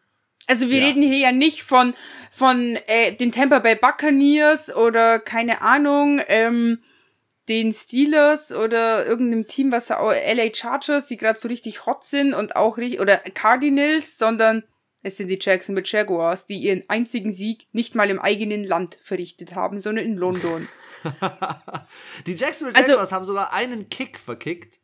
[0.47, 0.86] Also wir ja.
[0.88, 1.95] reden hier ja nicht von,
[2.32, 6.82] von äh, den Tampa Bay Buccaneers oder keine Ahnung, ähm,
[7.50, 12.56] den Steelers oder irgendeinem Team, was LA Chargers, die gerade so richtig hot sind und
[12.56, 14.64] auch richtig, oder Cardinals, sondern
[15.02, 19.56] es sind die Jacksonville Jaguars, die ihren einzigen Sieg nicht mal im eigenen Land verrichtet
[19.56, 20.68] haben, sondern in London.
[22.28, 24.80] die Jacksonville also Jaguars also, haben sogar einen Kick verkickt.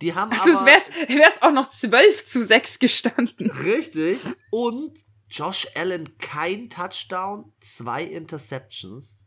[0.00, 0.70] Die haben also aber...
[0.72, 3.50] Also wäre es auch noch 12 zu 6 gestanden.
[3.50, 4.18] Richtig.
[4.50, 9.22] Und Josh Allen kein Touchdown, zwei Interceptions.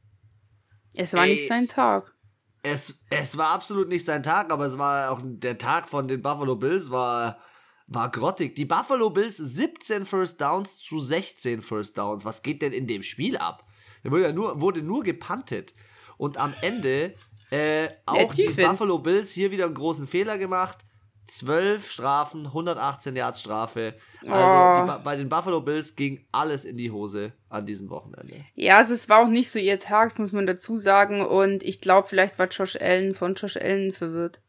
[0.94, 2.16] Es war Ey, nicht sein Tag
[2.64, 6.22] es, es war absolut nicht sein Tag, aber es war auch der Tag von den
[6.22, 7.40] Buffalo Bills war,
[7.88, 8.56] war grottig.
[8.56, 12.26] Die Buffalo Bills 17 First Downs zu 16 First Downs.
[12.26, 13.66] Was geht denn in dem Spiel ab?
[14.04, 15.74] Da wurde ja nur, wurde nur gepantet.
[16.18, 17.16] Und am Ende
[17.50, 20.86] äh, auch die Buffalo Bills hier wieder einen großen Fehler gemacht.
[21.30, 23.94] 12 Strafen, 118 Yards Strafe.
[24.28, 25.00] Also oh.
[25.04, 28.46] bei den Buffalo Bills ging alles in die Hose an diesem Wochenende.
[28.56, 31.26] Ja, also es war auch nicht so ihr Tag, muss man dazu sagen.
[31.26, 34.42] Und ich glaube, vielleicht war Josh Allen von Josh Allen verwirrt.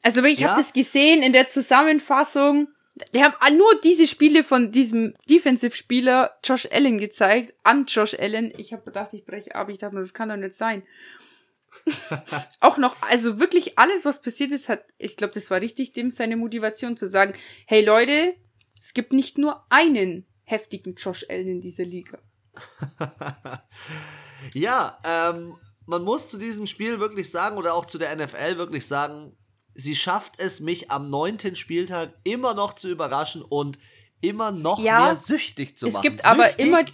[0.04, 0.50] also ich ja?
[0.50, 2.68] habe das gesehen in der Zusammenfassung.
[3.16, 8.54] Die haben nur diese Spiele von diesem Defensive-Spieler Josh Allen gezeigt, an Josh Allen.
[8.58, 9.70] Ich habe gedacht, ich breche ab.
[9.70, 10.84] Ich dachte, das kann doch nicht sein.
[12.60, 16.10] Auch noch, also wirklich alles, was passiert ist, hat, ich glaube, das war richtig, dem
[16.10, 17.34] seine Motivation zu sagen,
[17.66, 18.36] hey Leute,
[18.80, 22.20] es gibt nicht nur einen heftigen Josh Allen in dieser Liga.
[24.54, 25.56] ja, ähm,
[25.86, 29.36] man muss zu diesem Spiel wirklich sagen, oder auch zu der NFL wirklich sagen,
[29.74, 33.80] sie schafft es, mich am neunten Spieltag immer noch zu überraschen und
[34.22, 36.06] immer noch ja, mehr süchtig zu es machen.
[36.06, 36.86] Es gibt aber immer,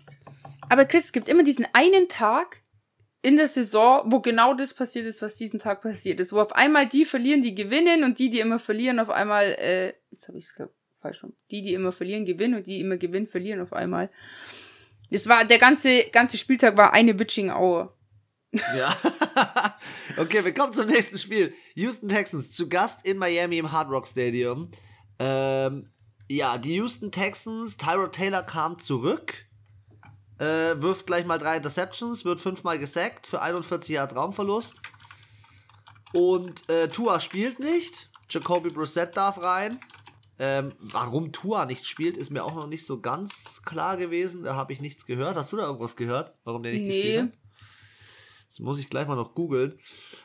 [0.70, 2.59] aber Chris, es gibt immer diesen einen Tag
[3.22, 6.54] in der Saison, wo genau das passiert ist, was diesen Tag passiert ist, wo auf
[6.54, 10.38] einmal die verlieren, die gewinnen und die, die immer verlieren, auf einmal, äh, jetzt habe
[10.38, 10.56] ich es
[11.02, 14.10] falsch rum, die, die immer verlieren, gewinnen und die immer gewinnen, verlieren auf einmal.
[15.12, 17.96] Das war, der ganze, ganze Spieltag war eine Witching Hour.
[18.52, 18.96] Ja.
[20.18, 21.54] okay, wir kommen zum nächsten Spiel.
[21.76, 24.70] Houston Texans zu Gast in Miami im Hard Rock Stadium.
[25.20, 25.90] Ähm,
[26.30, 29.46] ja, die Houston Texans, Tyrod Taylor kam zurück,
[30.40, 34.82] äh, wirft gleich mal drei Interceptions, wird fünfmal gesackt für 41 Jahre Traumverlust.
[36.14, 38.10] Und äh, Tua spielt nicht.
[38.30, 39.80] Jacoby Brissett darf rein.
[40.42, 44.44] Ähm, warum Tua nicht spielt, ist mir auch noch nicht so ganz klar gewesen.
[44.44, 45.36] Da habe ich nichts gehört.
[45.36, 46.88] Hast du da irgendwas gehört, warum der nicht nee.
[46.88, 47.40] gespielt hat?
[48.48, 49.78] Das muss ich gleich mal noch googeln.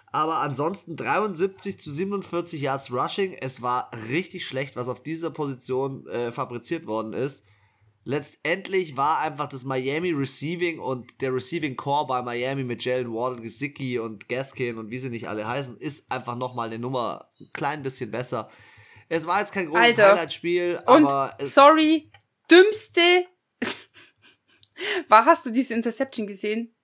[0.07, 3.35] Aber ansonsten 73 zu 47 Yards Rushing.
[3.35, 7.45] Es war richtig schlecht, was auf dieser Position äh, fabriziert worden ist.
[8.07, 13.41] Letztendlich war einfach das Miami Receiving und der Receiving Core bei Miami mit Jalen Ward,
[13.41, 17.49] Gesicki und Gaskin und wie sie nicht alle heißen, ist einfach nochmal eine Nummer ein
[17.55, 18.51] klein bisschen besser.
[19.09, 21.35] Es war jetzt kein großes Highlight-Spiel, aber.
[21.41, 22.11] sorry,
[22.51, 23.27] dümmste.
[25.09, 26.75] war, hast du diese Interception gesehen?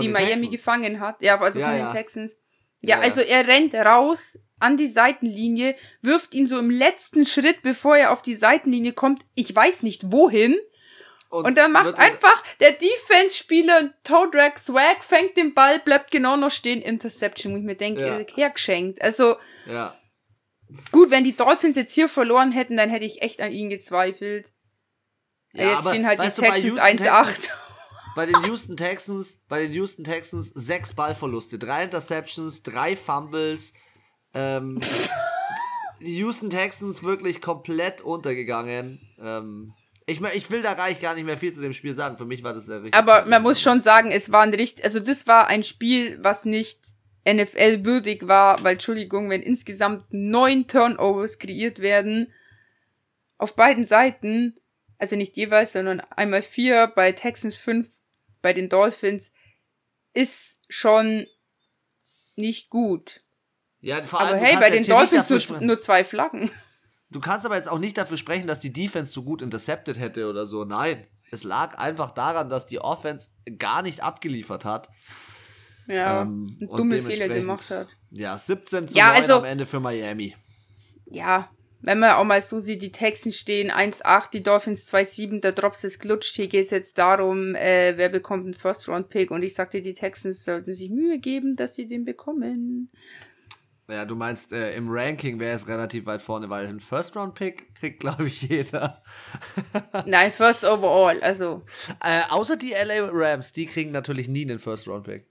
[0.00, 0.50] Die Miami Texans.
[0.50, 1.22] gefangen hat.
[1.22, 1.86] Ja, also ja, von ja.
[1.88, 2.41] den Texans.
[2.82, 7.62] Ja, ja, also er rennt raus an die Seitenlinie, wirft ihn so im letzten Schritt,
[7.62, 10.56] bevor er auf die Seitenlinie kommt, ich weiß nicht wohin.
[11.28, 16.36] Und, und dann macht einfach der Defense-Spieler Toe Drag Swag, fängt den Ball, bleibt genau
[16.36, 18.36] noch stehen, Interception, wo ich mir denke, ja.
[18.36, 19.00] hergeschenkt.
[19.00, 19.96] Also, ja.
[20.90, 24.52] gut, wenn die Dolphins jetzt hier verloren hätten, dann hätte ich echt an ihn gezweifelt.
[25.54, 27.48] Ja, jetzt stehen halt die Texans 1-8
[28.14, 33.72] bei den Houston Texans, bei den Houston Texans sechs Ballverluste, drei Interceptions, drei Fumbles.
[34.34, 34.80] Ähm,
[36.00, 39.00] die Houston Texans wirklich komplett untergegangen.
[39.18, 39.74] Ähm,
[40.06, 42.16] ich, ich will da eigentlich gar nicht mehr viel zu dem Spiel sagen.
[42.16, 42.94] Für mich war das sehr richtig.
[42.94, 46.44] Aber man muss schon sagen, es war ein richtig, also das war ein Spiel, was
[46.44, 46.80] nicht
[47.26, 52.32] NFL würdig war, weil Entschuldigung, wenn insgesamt neun Turnovers kreiert werden
[53.38, 54.56] auf beiden Seiten,
[54.98, 57.88] also nicht jeweils, sondern einmal vier, bei Texans fünf,
[58.42, 59.32] bei den Dolphins
[60.12, 61.26] ist schon
[62.36, 63.22] nicht gut.
[63.80, 66.50] Ja, vor allem, aber hey, bei den Dolphins nur, nur zwei Flaggen.
[67.10, 70.28] Du kannst aber jetzt auch nicht dafür sprechen, dass die Defense so gut intercepted hätte
[70.28, 70.64] oder so.
[70.64, 74.88] Nein, es lag einfach daran, dass die Offense gar nicht abgeliefert hat.
[75.86, 77.88] Ja, ähm, dumme Fehler gemacht hat.
[78.10, 80.36] Ja, 17 zu ja, 9 also, am Ende für Miami.
[81.06, 81.50] Ja,
[81.82, 85.82] wenn man auch mal so sieht, die Texans stehen 1-8, die Dolphins 2-7, der Drops
[85.84, 86.36] ist glutscht.
[86.36, 89.30] Hier geht es jetzt darum, äh, wer bekommt einen First-Round-Pick.
[89.30, 92.90] Und ich sagte, die Texans sollten sich Mühe geben, dass sie den bekommen.
[93.88, 98.00] Ja, du meinst, äh, im Ranking wäre es relativ weit vorne, weil ein First-Round-Pick kriegt,
[98.00, 99.02] glaube ich, jeder.
[100.06, 101.62] Nein, First Overall, also.
[102.02, 105.26] Äh, außer die LA Rams, die kriegen natürlich nie einen First-Round-Pick.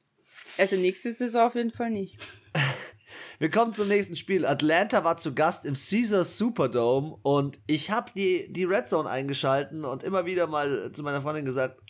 [0.57, 2.17] Also nächstes Saison auf jeden Fall nicht.
[3.41, 4.45] Wir kommen zum nächsten Spiel.
[4.45, 9.83] Atlanta war zu Gast im Caesars Superdome und ich habe die, die Red Zone eingeschalten
[9.83, 11.81] und immer wieder mal zu meiner Freundin gesagt,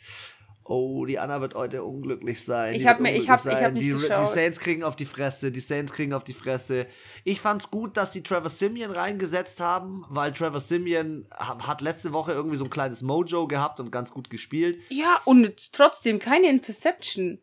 [0.63, 2.75] oh, die Anna wird heute unglücklich sein.
[2.75, 5.59] Ich habe mir, ich habe, ich habe die, die Saints kriegen auf die Fresse, die
[5.59, 6.87] Saints kriegen auf die Fresse.
[7.25, 12.31] Ich fand's gut, dass sie Trevor Simeon reingesetzt haben, weil Trevor Simeon hat letzte Woche
[12.31, 14.79] irgendwie so ein kleines Mojo gehabt und ganz gut gespielt.
[14.87, 17.39] Ja, und trotzdem keine Interception.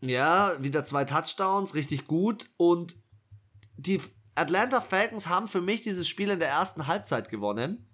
[0.00, 2.94] Ja, wieder zwei Touchdowns, richtig gut und
[3.78, 4.00] die
[4.34, 7.86] Atlanta Falcons haben für mich dieses Spiel in der ersten Halbzeit gewonnen,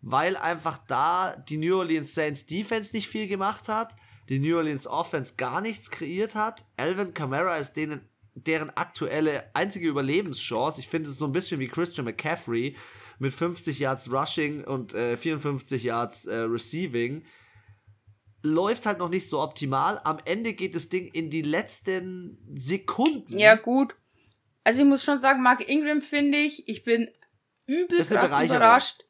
[0.00, 3.94] weil einfach da die New Orleans Saints Defense nicht viel gemacht hat,
[4.28, 6.64] die New Orleans Offense gar nichts kreiert hat.
[6.76, 10.80] Alvin Kamara ist denen deren aktuelle einzige Überlebenschance.
[10.80, 12.76] Ich finde es so ein bisschen wie Christian McCaffrey
[13.18, 17.24] mit 50 Yards Rushing und äh, 54 Yards äh, Receiving.
[18.42, 20.00] Läuft halt noch nicht so optimal.
[20.04, 23.38] Am Ende geht das Ding in die letzten Sekunden.
[23.38, 23.94] Ja, gut.
[24.64, 27.08] Also ich muss schon sagen, Mark Ingram finde ich, ich bin
[27.66, 29.04] übelst überrascht.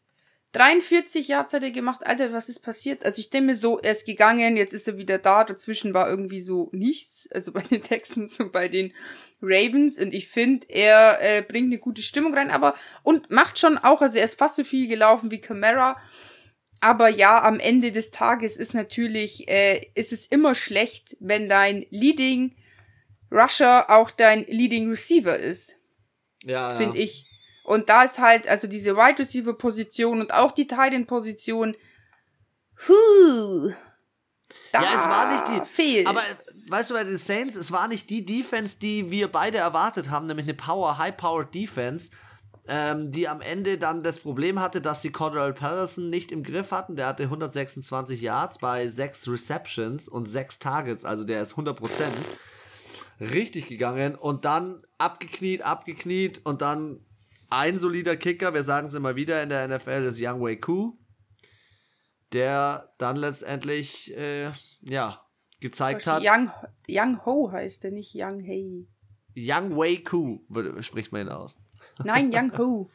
[0.55, 2.07] 43 Yards hat er gemacht.
[2.07, 3.05] Alter, was ist passiert?
[3.05, 5.43] Also ich denke mir so, er ist gegangen, jetzt ist er wieder da.
[5.43, 7.29] Dazwischen war irgendwie so nichts.
[7.33, 8.93] Also bei den Texans und bei den
[9.43, 9.99] Ravens.
[9.99, 12.53] Und ich finde, er äh, bringt eine gute Stimmung rein.
[12.53, 16.01] Aber und macht schon auch, also er ist fast so viel gelaufen wie Camara.
[16.81, 21.85] Aber ja, am Ende des Tages ist natürlich, äh, ist es immer schlecht, wenn dein
[21.91, 22.55] Leading
[23.35, 25.75] Rusher auch dein Leading Receiver ist.
[26.45, 26.77] Ja.
[26.77, 27.05] Finde ja.
[27.05, 27.27] ich.
[27.65, 31.75] Und da ist halt, also diese Wide Receiver Position und auch die Tight End Position,
[32.87, 33.73] huh.
[34.71, 35.67] Da ja, es war nicht die.
[35.67, 36.07] Fehlt.
[36.07, 40.11] Aber weißt du, bei den Saints, es war nicht die Defense, die wir beide erwartet
[40.11, 42.11] haben, nämlich eine Power, High-Powered Defense,
[42.67, 46.73] ähm, die am Ende dann das Problem hatte, dass sie Cordell Patterson nicht im Griff
[46.73, 46.97] hatten.
[46.97, 51.77] Der hatte 126 Yards bei 6 Receptions und 6 Targets, also der ist 100%
[53.21, 57.01] richtig gegangen und dann abgekniet, abgekniet und dann
[57.51, 60.99] ein solider Kicker, wir sagen es immer wieder in der NFL, ist Young Wei Koo
[62.35, 64.51] der dann letztendlich, äh,
[64.83, 65.21] ja,
[65.61, 66.23] gezeigt hat.
[66.23, 66.51] Young,
[66.89, 68.87] Young Ho heißt der, nicht Young Hey.
[69.37, 70.45] Young Wei Ku,
[70.81, 71.59] spricht man ihn aus.
[72.03, 72.91] Nein, Young Ho.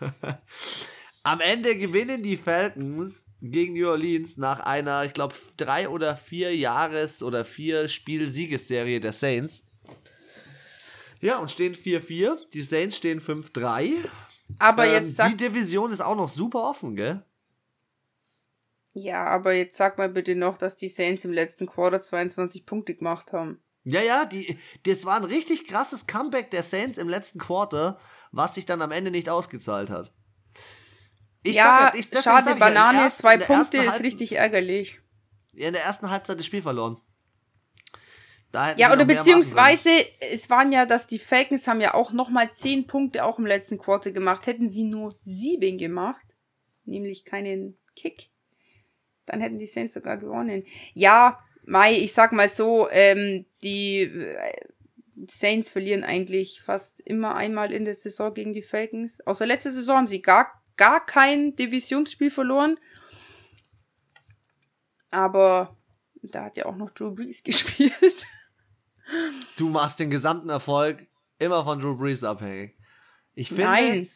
[1.26, 6.54] Am Ende gewinnen die Falcons gegen New Orleans nach einer, ich glaube, drei oder vier
[6.54, 9.66] Jahres- oder vier Spiel-Siegesserie der Saints.
[11.20, 12.48] Ja, und stehen 4-4.
[12.50, 13.94] Die Saints stehen 5-3.
[14.60, 17.24] Aber ähm, jetzt Die Division ist auch noch super offen, gell?
[18.92, 22.94] Ja, aber jetzt sag mal bitte noch, dass die Saints im letzten Quarter 22 Punkte
[22.94, 23.60] gemacht haben.
[23.82, 27.98] Ja, ja, die, das war ein richtig krasses Comeback der Saints im letzten Quarter,
[28.30, 30.12] was sich dann am Ende nicht ausgezahlt hat.
[31.46, 35.00] Ich ja, sag, ich, schade, Banane, ersten, zwei Punkte ist richtig ärgerlich.
[35.52, 37.00] Ja, in der ersten Halbzeit das Spiel verloren.
[38.76, 39.90] ja, oder beziehungsweise,
[40.20, 43.78] es waren ja, dass die Falcons haben ja auch nochmal zehn Punkte auch im letzten
[43.78, 44.46] Quarter gemacht.
[44.46, 46.26] Hätten sie nur sieben gemacht,
[46.84, 48.30] nämlich keinen Kick,
[49.24, 50.64] dann hätten die Saints sogar gewonnen.
[50.94, 54.52] Ja, Mai, ich sag mal so, ähm, die äh,
[55.28, 59.20] Saints verlieren eigentlich fast immer einmal in der Saison gegen die Falcons.
[59.26, 62.78] Außer letzte Saison haben sie gar, gar kein Divisionsspiel verloren.
[65.10, 65.76] Aber
[66.22, 68.26] da hat ja auch noch Drew Brees gespielt.
[69.56, 71.06] Du machst den gesamten Erfolg
[71.38, 72.76] immer von Drew Brees abhängig.
[73.34, 73.64] Ich finde.
[73.64, 74.10] Nein.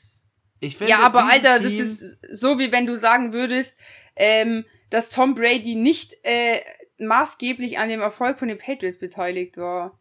[0.60, 3.78] Ich finde, ja, aber Alter, Team das ist so, wie wenn du sagen würdest,
[4.14, 6.60] ähm, dass Tom Brady nicht äh,
[6.98, 9.98] maßgeblich an dem Erfolg von den Patriots beteiligt war.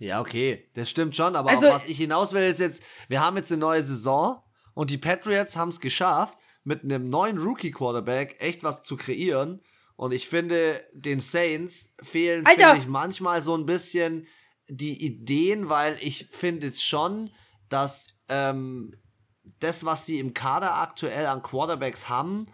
[0.00, 3.36] Ja, okay, das stimmt schon, aber also, was ich hinaus will, ist jetzt, wir haben
[3.36, 4.42] jetzt eine neue Saison
[4.74, 9.62] und die Patriots haben es geschafft, mit einem neuen Rookie-Quarterback echt was zu kreieren.
[9.96, 14.26] Und ich finde, den Saints fehlen, finde ich, manchmal so ein bisschen
[14.68, 17.30] die Ideen, weil ich finde es schon,
[17.68, 18.94] dass ähm,
[19.60, 22.46] das, was sie im Kader aktuell an Quarterbacks haben,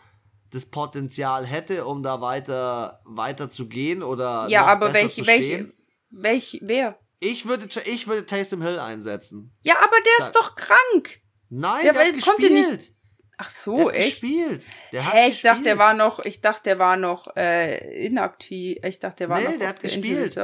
[0.51, 4.47] das Potenzial hätte, um da weiter, weiter zu gehen oder.
[4.49, 5.73] Ja, aber welche, welche,
[6.11, 6.99] welche, wer?
[7.21, 9.57] Ich würde, ich würde Taysom Hill einsetzen.
[9.63, 11.21] Ja, aber der ist doch krank.
[11.51, 12.93] Nein, der, der hat gespielt.
[13.41, 14.21] Ach so, der echt?
[14.21, 14.67] gespielt.
[14.93, 15.53] Der hat Hä, ich gespielt.
[15.53, 18.79] dachte, der war noch, ich dachte, der war noch äh, inaktiv.
[18.83, 20.37] Ich dachte, der war nee, noch der hat gespielt.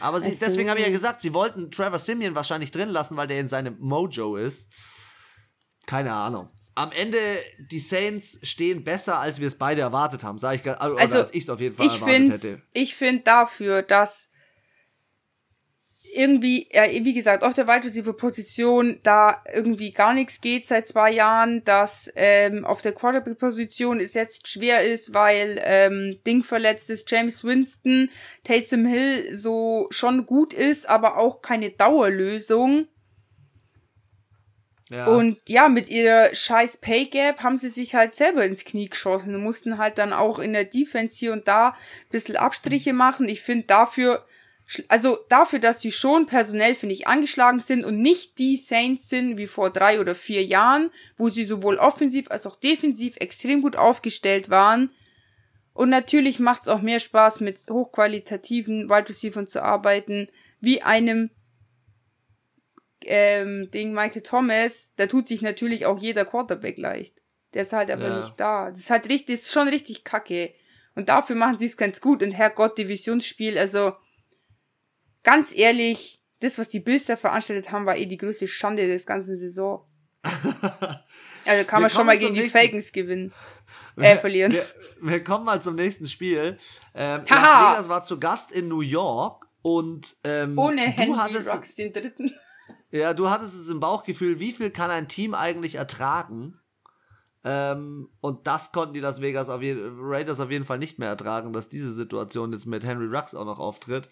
[0.00, 3.28] Aber sie, deswegen habe ich ja gesagt, sie wollten Trevor Simeon wahrscheinlich drin lassen, weil
[3.28, 4.72] der in seinem Mojo ist.
[5.86, 7.18] Keine Ahnung am Ende,
[7.70, 11.32] die Saints stehen besser, als wir es beide erwartet haben, sage ich oder also, als
[11.32, 12.62] ich es auf jeden Fall erwartet hätte.
[12.72, 14.30] Ich finde dafür, dass
[16.14, 20.86] irgendwie, ja, wie gesagt, auf der Wide Receiver Position da irgendwie gar nichts geht seit
[20.86, 26.42] zwei Jahren, dass ähm, auf der Quarterback Position es jetzt schwer ist, weil ähm, Ding
[26.42, 28.10] verletzt ist, James Winston,
[28.44, 32.88] Taysom Hill so schon gut ist, aber auch keine Dauerlösung.
[34.90, 35.06] Ja.
[35.06, 39.34] Und ja, mit ihrer scheiß Pay Gap haben sie sich halt selber ins Knie geschossen
[39.34, 43.28] und mussten halt dann auch in der Defense hier und da ein bisschen Abstriche machen.
[43.28, 44.24] Ich finde dafür,
[44.88, 49.36] also dafür, dass sie schon personell, finde ich, angeschlagen sind und nicht die Saints sind
[49.36, 53.76] wie vor drei oder vier Jahren, wo sie sowohl offensiv als auch defensiv extrem gut
[53.76, 54.90] aufgestellt waren.
[55.74, 60.28] Und natürlich macht es auch mehr Spaß, mit hochqualitativen Wide Receivers zu arbeiten,
[60.60, 61.30] wie einem
[63.06, 67.20] ähm, Ding Michael Thomas, da tut sich natürlich auch jeder Quarterback leicht.
[67.52, 68.20] Der ist halt aber ja.
[68.20, 68.70] nicht da.
[68.70, 70.54] Das ist halt richtig, das ist schon richtig kacke.
[70.94, 72.22] Und dafür machen sie es ganz gut.
[72.22, 73.94] Und Herrgott, Divisionsspiel, also
[75.24, 79.06] ganz ehrlich, das, was die Bills da veranstaltet haben, war eh die größte Schande des
[79.06, 79.84] ganzen Saison.
[80.22, 83.32] also kann man schon mal gegen die Falcons gewinnen.
[83.96, 84.50] Äh, verlieren.
[84.50, 84.66] Wir,
[85.02, 86.58] wir, kommen mal zum nächsten Spiel.
[86.96, 91.76] Ähm, Las Vegas war zu Gast in New York und ähm, ohne Henry hattest, Rocks
[91.76, 92.34] den dritten.
[92.90, 96.58] Ja, du hattest es im Bauchgefühl, wie viel kann ein Team eigentlich ertragen?
[97.44, 101.52] Ähm, und das konnten die Las Vegas auf Raiders auf jeden Fall nicht mehr ertragen,
[101.52, 104.08] dass diese Situation jetzt mit Henry Rux auch noch auftritt.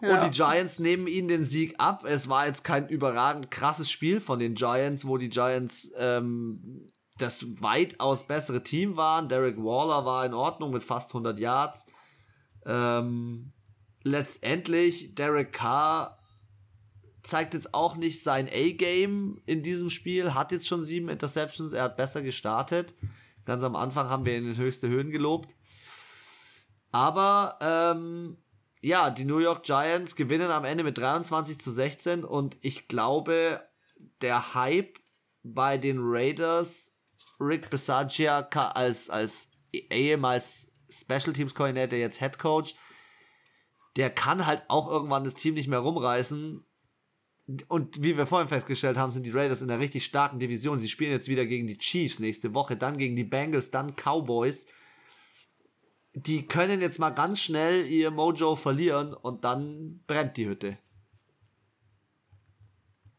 [0.00, 0.14] Ja.
[0.14, 2.04] Und die Giants nehmen ihnen den Sieg ab.
[2.04, 7.60] Es war jetzt kein überragend krasses Spiel von den Giants, wo die Giants ähm, das
[7.60, 9.28] weitaus bessere Team waren.
[9.28, 11.86] Derek Waller war in Ordnung mit fast 100 Yards.
[12.64, 13.52] Ähm,
[14.02, 16.18] letztendlich Derek Carr
[17.22, 21.84] zeigt jetzt auch nicht sein A-Game in diesem Spiel, hat jetzt schon sieben Interceptions, er
[21.84, 22.94] hat besser gestartet.
[23.44, 25.54] Ganz am Anfang haben wir ihn in höchste Höhen gelobt.
[26.92, 28.36] Aber ähm,
[28.80, 33.62] ja, die New York Giants gewinnen am Ende mit 23 zu 16 und ich glaube,
[34.22, 34.98] der Hype
[35.42, 36.96] bei den Raiders,
[37.38, 42.74] Rick Bisaccia als, als ehemals Special Teams Koordinator, jetzt Head Coach,
[43.96, 46.64] der kann halt auch irgendwann das Team nicht mehr rumreißen.
[47.68, 50.78] Und wie wir vorhin festgestellt haben, sind die Raiders in einer richtig starken Division.
[50.78, 54.66] Sie spielen jetzt wieder gegen die Chiefs nächste Woche, dann gegen die Bengals, dann Cowboys.
[56.14, 60.78] Die können jetzt mal ganz schnell ihr Mojo verlieren und dann brennt die Hütte.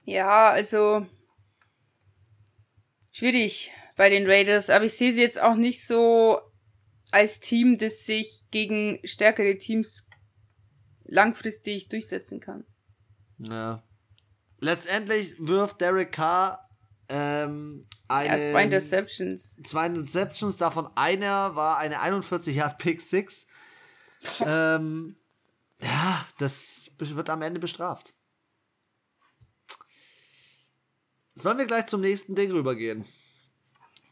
[0.03, 1.05] Ja, also
[3.13, 6.41] schwierig bei den Raiders, aber ich sehe sie jetzt auch nicht so
[7.11, 10.07] als Team, das sich gegen stärkere Teams
[11.03, 12.65] langfristig durchsetzen kann.
[13.37, 13.83] Ja.
[14.59, 16.69] Letztendlich wirft Derek Carr
[17.13, 19.57] ähm, eine, ja, zwei Interceptions.
[19.65, 23.47] Zwei Interceptions, davon einer war eine 41 Yard Pick 6.
[24.45, 25.15] ähm,
[25.81, 28.13] ja, das wird am Ende bestraft.
[31.35, 33.05] Sollen wir gleich zum nächsten Ding rübergehen?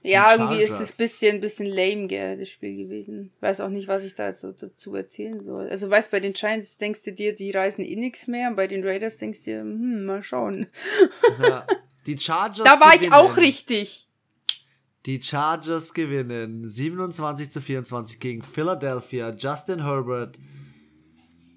[0.02, 3.32] Ja, irgendwie ist es ein bisschen, bisschen lame, gell, das Spiel gewesen.
[3.42, 5.70] Weiß auch nicht, was ich da jetzt so dazu erzählen soll.
[5.70, 8.68] Also, weißt, bei den Giants denkst du dir, die reisen eh nichts mehr, und bei
[8.68, 10.68] den Raiders denkst du dir, hm, mal schauen.
[11.42, 11.68] Ja,
[12.08, 13.06] die Chargers Da war gewinnen.
[13.06, 14.08] ich auch richtig.
[15.06, 19.34] Die Chargers gewinnen 27 zu 24 gegen Philadelphia.
[19.36, 20.38] Justin Herbert.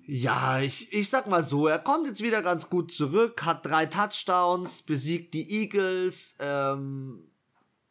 [0.07, 3.87] Ja, ich, ich sag mal so, er kommt jetzt wieder ganz gut zurück, hat drei
[3.87, 7.25] Touchdowns, besiegt die Eagles, ähm,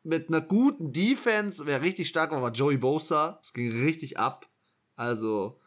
[0.04, 3.39] mit einer guten Defense, wer richtig stark war, war Joey Bosa.
[3.41, 4.47] Es ging richtig ab.
[4.95, 5.60] Also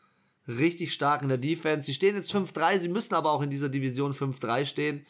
[0.48, 1.86] richtig stark in der Defense.
[1.86, 5.06] Sie stehen jetzt 5-3, sie müssen aber auch in dieser Division 5-3 stehen.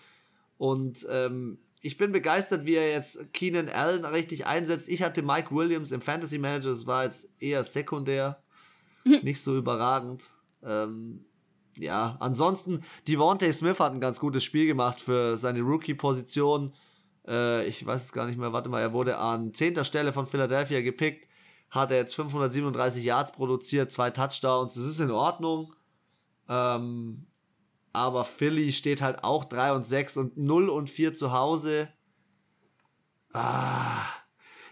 [0.56, 4.88] Und ähm, ich bin begeistert, wie er jetzt Keenan Allen richtig einsetzt.
[4.88, 8.42] Ich hatte Mike Williams im Fantasy Manager, das war jetzt eher sekundär.
[9.04, 9.20] Mhm.
[9.22, 10.30] Nicht so überragend.
[10.62, 11.24] Ähm,
[11.76, 16.72] ja, ansonsten, Devontae Smith hat ein ganz gutes Spiel gemacht für seine Rookie-Position.
[17.26, 19.84] Äh, ich weiß es gar nicht mehr, warte mal, er wurde an 10.
[19.84, 21.28] Stelle von Philadelphia gepickt,
[21.70, 25.74] hat er jetzt 537 Yards produziert, zwei Touchdowns, das ist in Ordnung.
[26.48, 27.26] Ähm,
[27.94, 31.88] aber Philly steht halt auch 3 und 6 und 0 und 4 zu Hause.
[33.32, 34.04] Ah.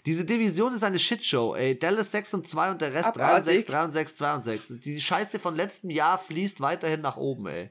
[0.05, 1.79] Diese Division ist eine Shitshow, ey.
[1.79, 4.43] Dallas 6 und 2 und der Rest 3 und 6, 3 und 6, 2 und
[4.43, 4.69] 6.
[4.81, 7.71] Die Scheiße von letztem Jahr fließt weiterhin nach oben, ey.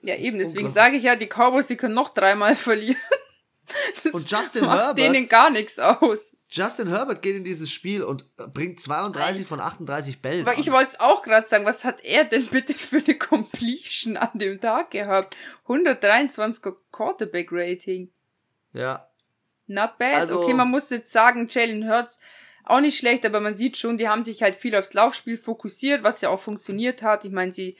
[0.00, 2.96] Ja, eben, deswegen sage ich ja, die Cowboys, die können noch dreimal verlieren.
[4.02, 4.98] Das und Justin macht Herbert.
[4.98, 6.34] denen gar nichts aus.
[6.50, 10.42] Justin Herbert geht in dieses Spiel und bringt 32 von 38 Bällen.
[10.42, 10.60] Aber an.
[10.60, 14.30] ich wollte es auch gerade sagen, was hat er denn bitte für eine Completion an
[14.34, 15.36] dem Tag gehabt?
[15.64, 18.10] 123 Quarterback Rating.
[18.72, 19.08] Ja.
[19.66, 20.14] Not bad.
[20.14, 22.18] Also, okay, man muss jetzt sagen, Jalen Hurts
[22.64, 26.02] auch nicht schlecht, aber man sieht schon, die haben sich halt viel aufs Laufspiel fokussiert,
[26.02, 27.26] was ja auch funktioniert hat.
[27.26, 27.76] Ich meine, sie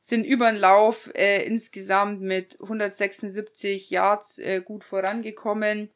[0.00, 5.90] sind über den Lauf äh, insgesamt mit 176 Yards äh, gut vorangekommen.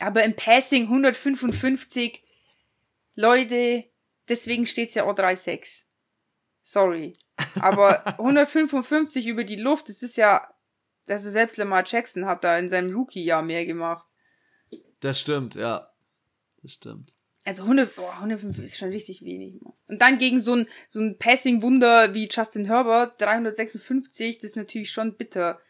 [0.00, 2.22] Aber im Passing 155.
[3.14, 3.84] Leute,
[4.28, 5.84] deswegen steht's ja auch 3-6.
[6.62, 7.12] Sorry.
[7.60, 10.46] Aber 155 über die Luft, das ist ja,
[11.06, 14.06] also selbst Lamar Jackson hat da in seinem Rookie-Jahr mehr gemacht.
[15.00, 15.90] Das stimmt, ja.
[16.62, 17.14] Das stimmt.
[17.44, 19.60] Also 100, boah, 105 ist schon richtig wenig.
[19.88, 24.90] Und dann gegen so ein, so ein Passing-Wunder wie Justin Herbert, 356, das ist natürlich
[24.90, 25.60] schon bitter.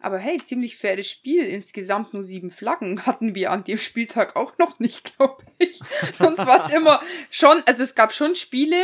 [0.00, 1.44] Aber hey, ziemlich faires Spiel.
[1.44, 5.78] Insgesamt nur sieben Flaggen hatten wir an dem Spieltag auch noch nicht, glaube ich.
[6.14, 8.82] Sonst war es immer schon, also es gab schon Spiele,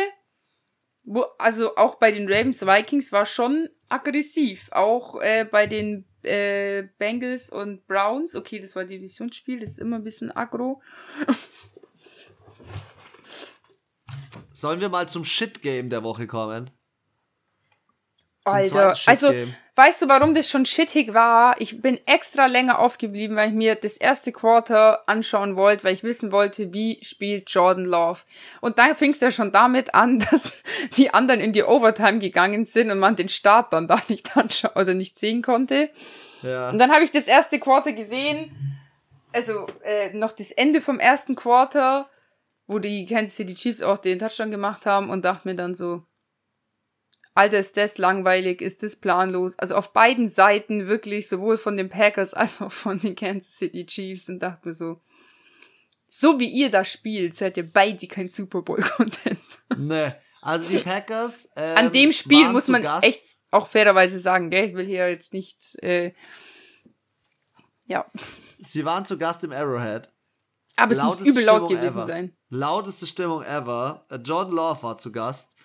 [1.04, 4.68] wo, also auch bei den Ravens Vikings war schon aggressiv.
[4.72, 8.34] Auch äh, bei den äh, Bengals und Browns.
[8.34, 10.82] Okay, das war Divisionsspiel, das ist immer ein bisschen aggro.
[14.52, 16.70] Sollen wir mal zum Shit-Game der Woche kommen?
[18.46, 19.32] Alter, also
[19.74, 21.60] weißt du, warum das schon shittig war?
[21.60, 26.02] Ich bin extra länger aufgeblieben, weil ich mir das erste Quarter anschauen wollte, weil ich
[26.02, 28.20] wissen wollte, wie spielt Jordan Love.
[28.60, 30.62] Und dann fing es ja schon damit an, dass
[30.96, 34.72] die anderen in die Overtime gegangen sind und man den Start dann da nicht anschauen
[34.74, 35.90] oder nicht sehen konnte.
[36.42, 36.70] Ja.
[36.70, 38.78] Und dann habe ich das erste Quarter gesehen,
[39.32, 42.08] also äh, noch das Ende vom ersten Quarter
[42.66, 46.02] wo die Kansas City Chiefs auch den Touchdown gemacht haben und dachte mir dann so,
[47.36, 49.58] Alter, ist das langweilig, ist das planlos.
[49.58, 53.84] Also auf beiden Seiten wirklich, sowohl von den Packers als auch von den Kansas City
[53.86, 55.00] Chiefs und dachte mir so,
[56.08, 59.38] so wie ihr das spielt, seid ihr beide kein Super Bowl-Content.
[59.78, 61.50] Nee, also die Packers.
[61.56, 63.04] Ähm, An dem Spiel muss man Gast.
[63.04, 64.68] echt auch fairerweise sagen, gell?
[64.70, 66.14] Ich will hier jetzt nicht, äh,
[67.84, 68.06] ja.
[68.60, 70.10] Sie waren zu Gast im Arrowhead
[70.76, 72.06] Aber es muss übel laut gewesen ever.
[72.06, 72.36] sein.
[72.48, 74.06] Lauteste Stimmung ever.
[74.08, 75.56] Äh, Jordan Love war zu Gast.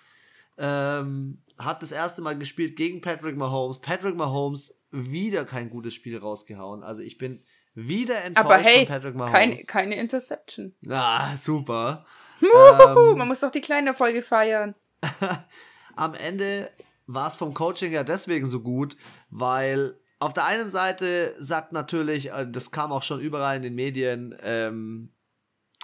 [0.58, 3.80] Ähm, hat das erste Mal gespielt gegen Patrick Mahomes.
[3.80, 6.82] Patrick Mahomes wieder kein gutes Spiel rausgehauen.
[6.82, 7.42] Also ich bin
[7.74, 9.32] wieder enttäuscht Aber hey, von Patrick Mahomes.
[9.32, 10.74] Keine, keine Interception.
[10.88, 12.04] Ah, super.
[12.42, 14.74] ähm, man muss doch die kleine Folge feiern.
[15.96, 16.70] Am Ende
[17.06, 18.96] war es vom Coaching ja deswegen so gut,
[19.30, 23.74] weil auf der einen Seite sagt natürlich, äh, das kam auch schon überall in den
[23.74, 25.12] Medien, ähm,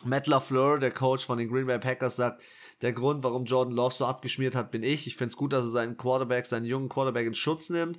[0.04, 2.42] Matt LaFleur, der Coach von den Green Bay Packers, sagt,
[2.82, 5.06] der Grund, warum Jordan Love so abgeschmiert hat, bin ich.
[5.06, 7.98] Ich finde es gut, dass er seinen Quarterback, seinen jungen Quarterback in Schutz nimmt.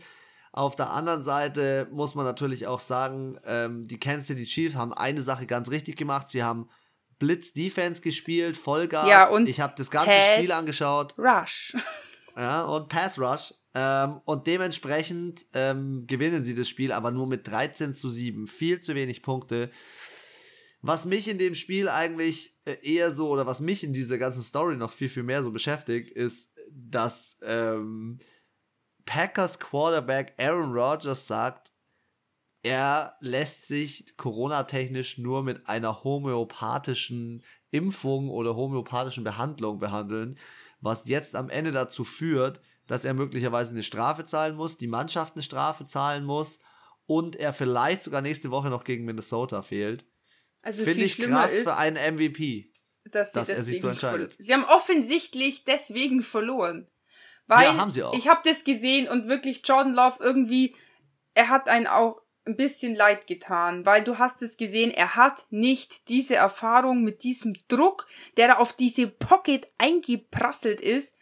[0.52, 4.94] Auf der anderen Seite muss man natürlich auch sagen, ähm, die Kansas City Chiefs haben
[4.94, 6.30] eine Sache ganz richtig gemacht.
[6.30, 6.70] Sie haben
[7.20, 9.08] Blitz Defense gespielt, Vollgas.
[9.08, 11.16] Ja, und ich habe das ganze Pass Spiel angeschaut.
[11.18, 11.76] Rush.
[12.36, 13.54] Ja, und Pass Rush.
[13.76, 18.48] Ähm, und dementsprechend ähm, gewinnen sie das Spiel, aber nur mit 13 zu 7.
[18.48, 19.70] Viel zu wenig Punkte.
[20.82, 24.44] Was mich in dem Spiel eigentlich äh, eher so, oder was mich in dieser ganzen
[24.44, 28.20] Story noch viel, viel mehr so beschäftigt, ist, dass ähm,
[29.06, 31.74] Packers Quarterback Aaron Rodgers sagt,
[32.62, 40.38] er lässt sich Corona-technisch nur mit einer homöopathischen Impfung oder homöopathischen Behandlung behandeln,
[40.82, 45.36] was jetzt am Ende dazu führt, dass er möglicherweise eine Strafe zahlen muss, die Mannschaft
[45.36, 46.60] eine Strafe zahlen muss
[47.06, 50.06] und er vielleicht sogar nächste Woche noch gegen Minnesota fehlt.
[50.62, 52.72] Also Finde ich krass ist, für einen MVP,
[53.06, 54.36] dass, dass er sich so entscheidet.
[54.40, 56.88] Sie haben offensichtlich deswegen verloren.
[57.48, 58.14] Weil ja, haben sie auch.
[58.14, 60.76] ich habe das gesehen und wirklich Jordan Love irgendwie,
[61.34, 65.46] er hat einen auch ein bisschen leid getan, weil du hast es gesehen, er hat
[65.50, 68.08] nicht diese Erfahrung mit diesem Druck,
[68.38, 71.16] der da auf diese Pocket eingeprasselt ist,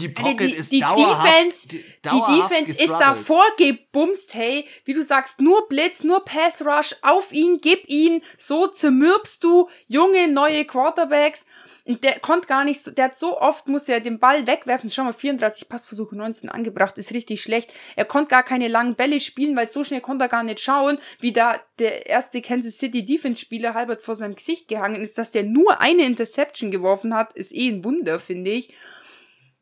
[0.00, 1.68] die Pocket die, ist die dauerhaft, Defense,
[2.02, 6.96] dauerhaft die Defense ist da vorgebumst, hey, wie du sagst, nur Blitz, nur Pass Rush,
[7.02, 11.46] auf ihn, gib ihn, so zermürbst du junge, neue Quarterbacks.
[11.84, 14.90] Und der konnte gar nicht so, der hat so oft, muss er den Ball wegwerfen.
[14.90, 17.74] Schau mal, 34 Passversuche, 19 angebracht, ist richtig schlecht.
[17.96, 20.98] Er konnte gar keine langen Bälle spielen, weil so schnell konnte er gar nicht schauen,
[21.20, 25.18] wie da der erste Kansas City Defense Spieler halbert vor seinem Gesicht gehangen ist.
[25.18, 28.72] Dass der nur eine Interception geworfen hat, ist eh ein Wunder, finde ich.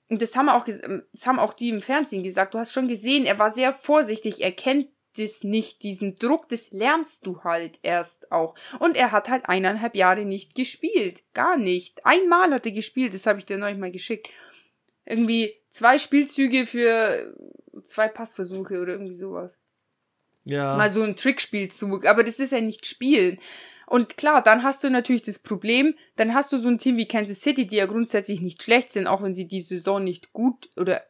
[0.09, 2.55] Und das haben auch, das haben auch die im Fernsehen gesagt.
[2.55, 4.43] Du hast schon gesehen, er war sehr vorsichtig.
[4.43, 4.89] Er kennt
[5.19, 8.55] das nicht, diesen Druck, das lernst du halt erst auch.
[8.79, 11.25] Und er hat halt eineinhalb Jahre nicht gespielt.
[11.35, 12.05] Gar nicht.
[12.07, 14.31] Einmal hat er gespielt, das habe ich dir neulich mal geschickt.
[15.05, 17.35] Irgendwie zwei Spielzüge für
[17.85, 19.51] zwei Passversuche oder irgendwie sowas.
[20.45, 20.77] Ja.
[20.77, 22.07] Mal so ein Trickspielzug.
[22.07, 23.39] Aber das ist ja nicht Spielen.
[23.89, 27.09] Und klar, dann hast du natürlich das Problem, dann hast du so ein Team wie
[27.09, 30.69] Kansas City, die ja grundsätzlich nicht schlecht sind, auch wenn sie die Saison nicht gut
[30.77, 31.03] oder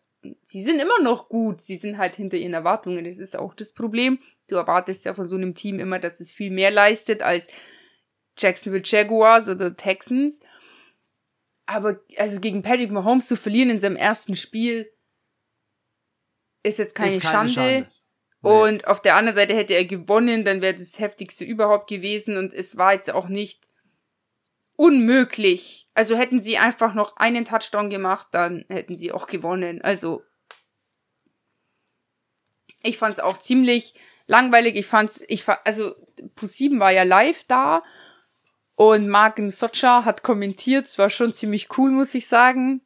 [0.43, 3.05] sie sind immer noch gut, sie sind halt hinter ihren Erwartungen.
[3.05, 4.19] Das ist auch das Problem.
[4.47, 7.49] Du erwartest ja von so einem Team immer, dass es viel mehr leistet als
[8.37, 10.41] Jacksonville Jaguars oder Texans.
[11.67, 14.91] Aber also gegen Patrick Mahomes zu verlieren in seinem ersten Spiel
[16.63, 17.53] ist jetzt keine, ist keine Schande.
[17.53, 17.89] Schande.
[18.41, 22.55] Und auf der anderen Seite hätte er gewonnen, dann wäre das heftigste überhaupt gewesen und
[22.55, 23.67] es war jetzt auch nicht
[24.77, 25.89] unmöglich.
[25.95, 29.83] Also hätten sie einfach noch einen Touchdown gemacht, dann hätten sie auch gewonnen.
[29.83, 30.23] Also
[32.85, 33.95] ich fand's auch ziemlich
[34.29, 34.77] langweilig.
[34.77, 35.97] Ich fand's, ich also
[36.37, 37.83] Pro7 war ja live da
[38.77, 40.87] und Marken Socha hat kommentiert.
[40.87, 42.83] Es war schon ziemlich cool, muss ich sagen.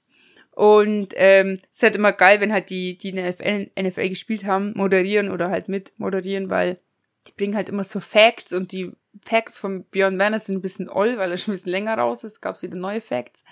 [0.55, 4.09] Und ähm, es ist halt immer geil, wenn halt die, die in der NFL, NFL
[4.11, 6.79] gespielt haben, moderieren oder halt mit moderieren, weil
[7.27, 8.93] die bringen halt immer so Facts und die
[9.25, 12.25] Facts von Björn Werner sind ein bisschen oll, weil er schon ein bisschen länger raus
[12.25, 13.45] ist, gab es wieder neue Facts.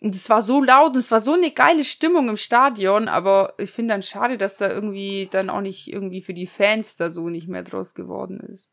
[0.00, 3.54] Und es war so laut und es war so eine geile Stimmung im Stadion, aber
[3.58, 7.08] ich finde dann schade, dass da irgendwie dann auch nicht irgendwie für die Fans da
[7.08, 8.70] so nicht mehr draus geworden ist.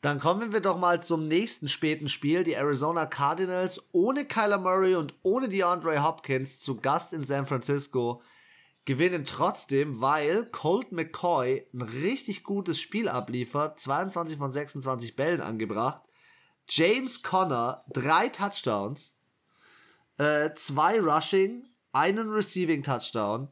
[0.00, 2.42] Dann kommen wir doch mal zum nächsten späten Spiel.
[2.42, 8.22] Die Arizona Cardinals ohne Kyler Murray und ohne DeAndre Hopkins zu Gast in San Francisco
[8.86, 16.00] gewinnen trotzdem, weil Colt McCoy ein richtig gutes Spiel abliefert, 22 von 26 Bällen angebracht.
[16.68, 19.16] James Conner, drei Touchdowns,
[20.16, 23.48] äh, zwei Rushing, einen Receiving Touchdown.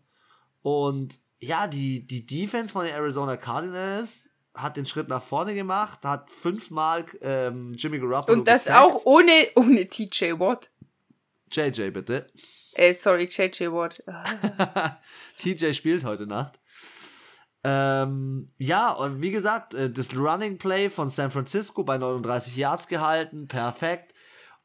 [0.62, 4.30] Und ja, die, die Defense von den Arizona Cardinals
[4.60, 8.80] hat den Schritt nach vorne gemacht, hat fünfmal ähm, Jimmy Garoppolo Und das gesackt.
[8.80, 10.70] auch ohne, ohne TJ Watt.
[11.50, 12.30] JJ, bitte.
[12.74, 14.02] Äh, sorry, JJ Watt.
[15.38, 16.60] TJ spielt heute Nacht.
[17.64, 22.86] Ähm, ja, und wie gesagt, äh, das Running Play von San Francisco bei 39 Yards
[22.86, 24.14] gehalten, perfekt.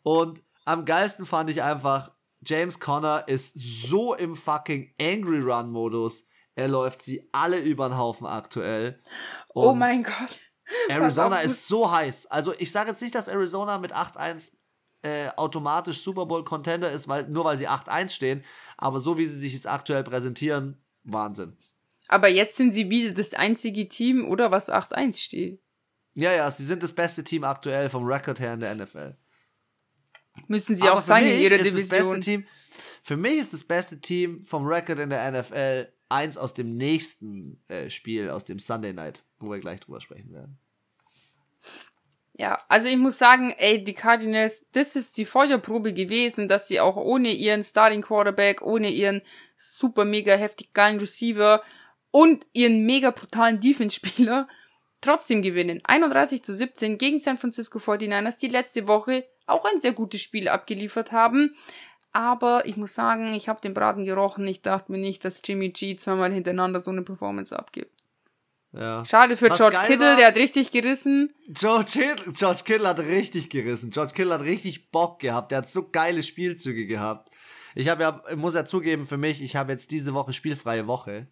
[0.04, 2.12] Und am geilsten fand ich einfach,
[2.46, 6.26] James Conner ist so im fucking Angry Run Modus.
[6.56, 9.02] Er läuft sie alle über den Haufen aktuell.
[9.54, 10.40] Oh und oh mein Gott.
[10.88, 12.28] Arizona ist so heiß.
[12.28, 14.54] Also ich sage jetzt nicht, dass Arizona mit 8-1
[15.02, 18.44] äh, automatisch Super Bowl Contender ist, weil, nur weil sie 8-1 stehen.
[18.78, 21.58] Aber so wie sie sich jetzt aktuell präsentieren, Wahnsinn.
[22.08, 25.62] Aber jetzt sind sie wieder das einzige Team, oder was 8-1 steht.
[26.16, 29.16] Ja, ja, sie sind das beste Team aktuell vom Rekord her in der NFL.
[30.48, 32.22] Müssen sie Aber auch sein in ihrer Division.
[32.22, 32.46] Team,
[33.04, 37.60] für mich ist das beste Team vom Rekord in der NFL eins aus dem nächsten
[37.68, 40.58] äh, Spiel, aus dem Sunday Night, wo wir gleich drüber sprechen werden.
[42.36, 46.80] Ja, also ich muss sagen, ey, die Cardinals, das ist die Feuerprobe gewesen, dass sie
[46.80, 49.22] auch ohne ihren Starting Quarterback, ohne ihren
[49.56, 51.62] super mega heftig geilen Receiver
[52.10, 54.48] und ihren mega brutalen Defense-Spieler
[55.02, 55.80] trotzdem gewinnen.
[55.84, 60.48] 31 zu 17 gegen San Francisco 49ers, die letzte Woche auch ein sehr gutes Spiel
[60.48, 61.56] abgeliefert haben.
[62.14, 64.48] Aber ich muss sagen, ich habe den Braten gerochen.
[64.48, 67.92] Ich dachte mir nicht, dass Jimmy G zweimal hintereinander so eine Performance abgibt.
[68.72, 69.04] Ja.
[69.06, 71.34] Schade für Was George Kittle, war, der hat richtig gerissen.
[71.48, 73.92] George Kittle, George Kittle hat richtig gerissen.
[73.92, 75.52] George Kittle hat richtig Bock gehabt.
[75.52, 77.30] Der hat so geile Spielzüge gehabt.
[77.76, 81.28] Ich habe ja, muss ja zugeben, für mich, ich habe jetzt diese Woche spielfreie Woche.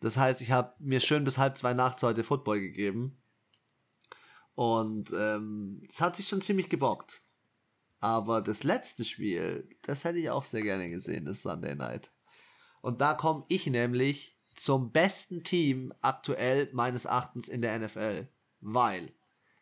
[0.00, 3.16] Das heißt, ich habe mir schön bis halb zwei nachts heute Football gegeben.
[4.54, 7.22] Und ähm, es hat sich schon ziemlich gebockt.
[8.02, 12.10] Aber das letzte Spiel, das hätte ich auch sehr gerne gesehen, das Sunday Night.
[12.80, 18.26] Und da komme ich nämlich zum besten Team aktuell meines Erachtens in der NFL,
[18.60, 19.12] weil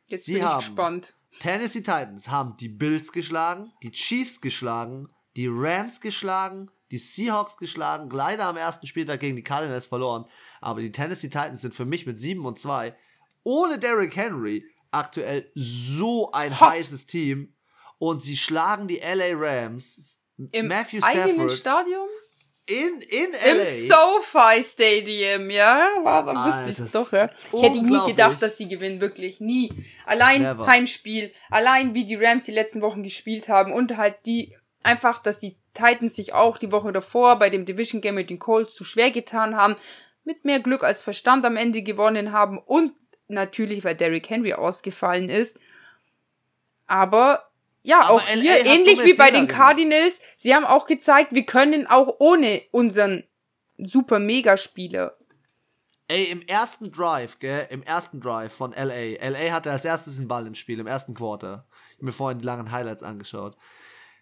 [0.06, 1.14] Jetzt sie haben gespannt.
[1.38, 8.08] Tennessee Titans haben die Bills geschlagen, die Chiefs geschlagen, die Rams geschlagen, die Seahawks geschlagen,
[8.08, 10.24] leider am ersten Spieltag gegen die Cardinals verloren,
[10.62, 12.96] aber die Tennessee Titans sind für mich mit 7 und 2
[13.42, 16.70] ohne Derrick Henry aktuell so ein Hot.
[16.70, 17.54] heißes Team
[18.00, 20.18] und sie schlagen die LA Rams
[20.52, 22.08] im Matthew Stafford eigenen Stadion
[22.66, 23.50] in, in LA.
[23.50, 25.86] Im SoFi Stadium, ja.
[26.02, 27.28] War, da wusste ich doch, ja.
[27.52, 29.40] Ich hätte nie gedacht, dass sie gewinnen, wirklich.
[29.40, 29.72] Nie.
[30.06, 30.66] Allein Never.
[30.66, 35.38] Heimspiel, allein wie die Rams die letzten Wochen gespielt haben und halt die, einfach, dass
[35.38, 38.84] die Titans sich auch die Woche davor bei dem Division Game mit den Colts zu
[38.84, 39.76] schwer getan haben,
[40.24, 42.92] mit mehr Glück als Verstand am Ende gewonnen haben und
[43.28, 45.60] natürlich, weil Derrick Henry ausgefallen ist.
[46.86, 47.49] Aber
[47.82, 50.34] ja, Aber auch LA hier, ähnlich wie bei den Cardinals, gemacht.
[50.36, 53.24] sie haben auch gezeigt, wir können auch ohne unseren
[53.78, 55.16] super Mega-Spieler.
[56.08, 60.26] Ey, im ersten Drive, gell, im ersten Drive von LA, LA hatte als erstes den
[60.26, 61.66] Ball im Spiel, im ersten Quarter.
[61.90, 63.56] Ich habe mir vorhin die langen Highlights angeschaut.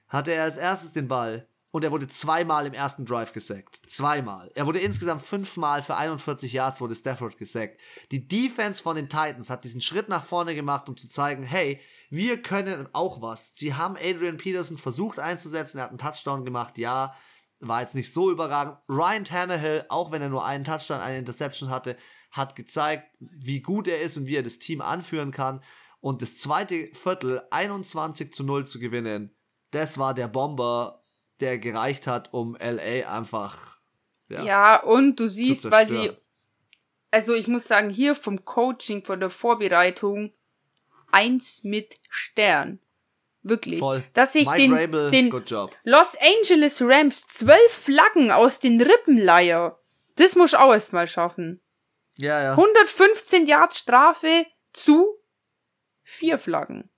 [0.09, 3.80] Hatte er als erstes den Ball und er wurde zweimal im ersten Drive gesackt.
[3.86, 4.50] Zweimal.
[4.54, 7.80] Er wurde insgesamt fünfmal für 41 Yards wurde Stafford gesackt.
[8.10, 11.80] Die Defense von den Titans hat diesen Schritt nach vorne gemacht, um zu zeigen, hey,
[12.10, 13.54] wir können auch was.
[13.56, 17.14] Sie haben Adrian Peterson versucht einzusetzen, er hat einen Touchdown gemacht, ja,
[17.60, 18.78] war jetzt nicht so überragend.
[18.88, 21.96] Ryan Tannehill, auch wenn er nur einen Touchdown, eine Interception hatte,
[22.30, 25.62] hat gezeigt, wie gut er ist und wie er das Team anführen kann.
[26.00, 29.34] Und das zweite Viertel 21 zu 0 zu gewinnen,
[29.70, 31.04] das war der Bomber,
[31.41, 33.78] der gereicht hat, um LA einfach.
[34.28, 36.12] Ja, ja und du siehst, weil sie.
[37.11, 40.32] Also ich muss sagen, hier vom Coaching, von der Vorbereitung,
[41.11, 42.80] eins mit Stern.
[43.43, 43.78] Wirklich.
[43.78, 44.05] Voll.
[44.12, 45.30] Dass ich Mike den, Rabel, den
[45.84, 49.78] Los Angeles Rams zwölf Flaggen aus den Rippen leier.
[50.16, 51.62] Das muss ich auch erstmal schaffen.
[52.16, 52.51] Ja, ja.
[52.51, 55.07] 115 Yards Strafe zu
[56.03, 56.91] vier Flaggen.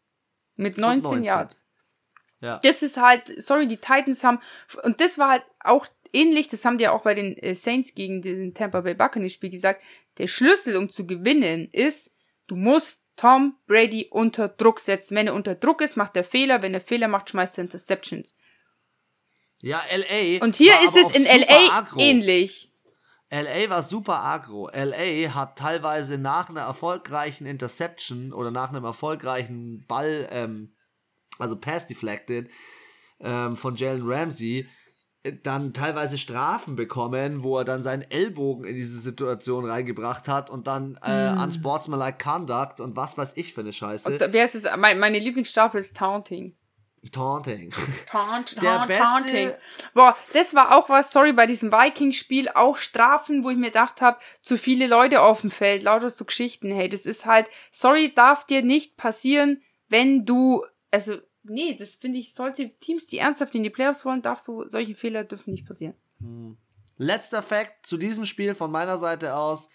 [0.56, 1.24] Mit 19, 19.
[1.24, 1.69] Yards.
[2.40, 2.58] Ja.
[2.62, 4.40] Das ist halt, sorry, die Titans haben,
[4.82, 7.94] und das war halt auch ähnlich, das haben die ja auch bei den äh, Saints
[7.94, 9.82] gegen den Tampa Bay Buccaneers Spiel gesagt,
[10.18, 12.14] der Schlüssel, um zu gewinnen, ist,
[12.46, 15.14] du musst Tom Brady unter Druck setzen.
[15.14, 16.62] Wenn er unter Druck ist, macht er Fehler.
[16.62, 18.34] Wenn er Fehler macht, schmeißt er Interceptions.
[19.60, 20.42] Ja, LA.
[20.42, 22.00] Und hier ist es in LA agro.
[22.00, 22.72] ähnlich.
[23.30, 24.70] LA war super agro.
[24.72, 30.72] LA hat teilweise nach einer erfolgreichen Interception oder nach einem erfolgreichen Ball, ähm,
[31.40, 32.48] also Pass deflected,
[33.20, 34.68] ähm, von Jalen Ramsey,
[35.42, 40.66] dann teilweise Strafen bekommen, wo er dann seinen Ellbogen in diese Situation reingebracht hat und
[40.66, 41.42] dann äh, mm.
[41.42, 44.10] unsportsmanlike conduct und was weiß ich für eine Scheiße.
[44.10, 44.64] Und wer ist es?
[44.78, 46.56] Mein, meine Lieblingsstrafe ist Taunting.
[47.12, 47.70] Taunting.
[48.06, 49.52] Taunt, Der beste Taunting.
[49.94, 54.02] Boah, das war auch was, sorry, bei diesem Viking-Spiel auch Strafen, wo ich mir gedacht
[54.02, 58.12] habe, zu viele Leute auf dem Feld, lauter so Geschichten, hey, das ist halt, sorry,
[58.14, 63.54] darf dir nicht passieren, wenn du, also nee, das finde ich, sollte Teams, die ernsthaft
[63.54, 65.94] in die Playoffs wollen, darf so, solche Fehler dürfen nicht passieren.
[66.18, 66.56] Hm.
[66.96, 69.70] Letzter Fact zu diesem Spiel von meiner Seite aus.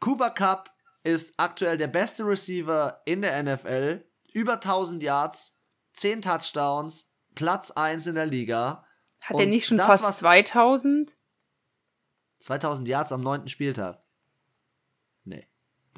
[0.00, 4.04] Cooper Cup ist aktuell der beste Receiver in der NFL.
[4.32, 5.60] Über 1000 Yards,
[5.94, 8.84] 10 Touchdowns, Platz 1 in der Liga.
[9.22, 11.16] Hat er nicht schon fast was 2000?
[12.40, 13.48] 2000 Yards am 9.
[13.48, 14.02] Spieltag.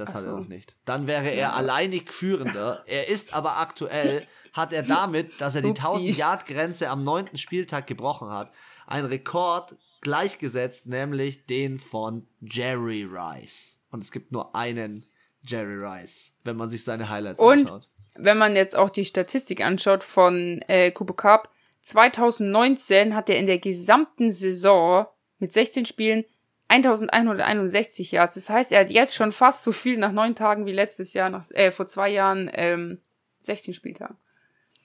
[0.01, 0.77] Das Ach hat er noch nicht.
[0.87, 1.53] Dann wäre er ja.
[1.53, 2.83] alleinig Führender.
[2.87, 8.31] Er ist aber aktuell, hat er damit, dass er die 1000-Yard-Grenze am neunten Spieltag gebrochen
[8.31, 8.51] hat,
[8.87, 13.81] einen Rekord gleichgesetzt, nämlich den von Jerry Rice.
[13.91, 15.05] Und es gibt nur einen
[15.43, 17.89] Jerry Rice, wenn man sich seine Highlights Und anschaut.
[18.17, 21.51] Wenn man jetzt auch die Statistik anschaut von äh, Cooper Cup,
[21.83, 25.07] 2019 hat er in der gesamten Saison
[25.39, 26.25] mit 16 Spielen
[26.71, 28.37] 1161 Yards.
[28.37, 31.29] Das heißt, er hat jetzt schon fast so viel nach neun Tagen wie letztes Jahr,
[31.29, 33.01] nach, äh, vor zwei Jahren, ähm,
[33.41, 34.17] 16 Spieltagen.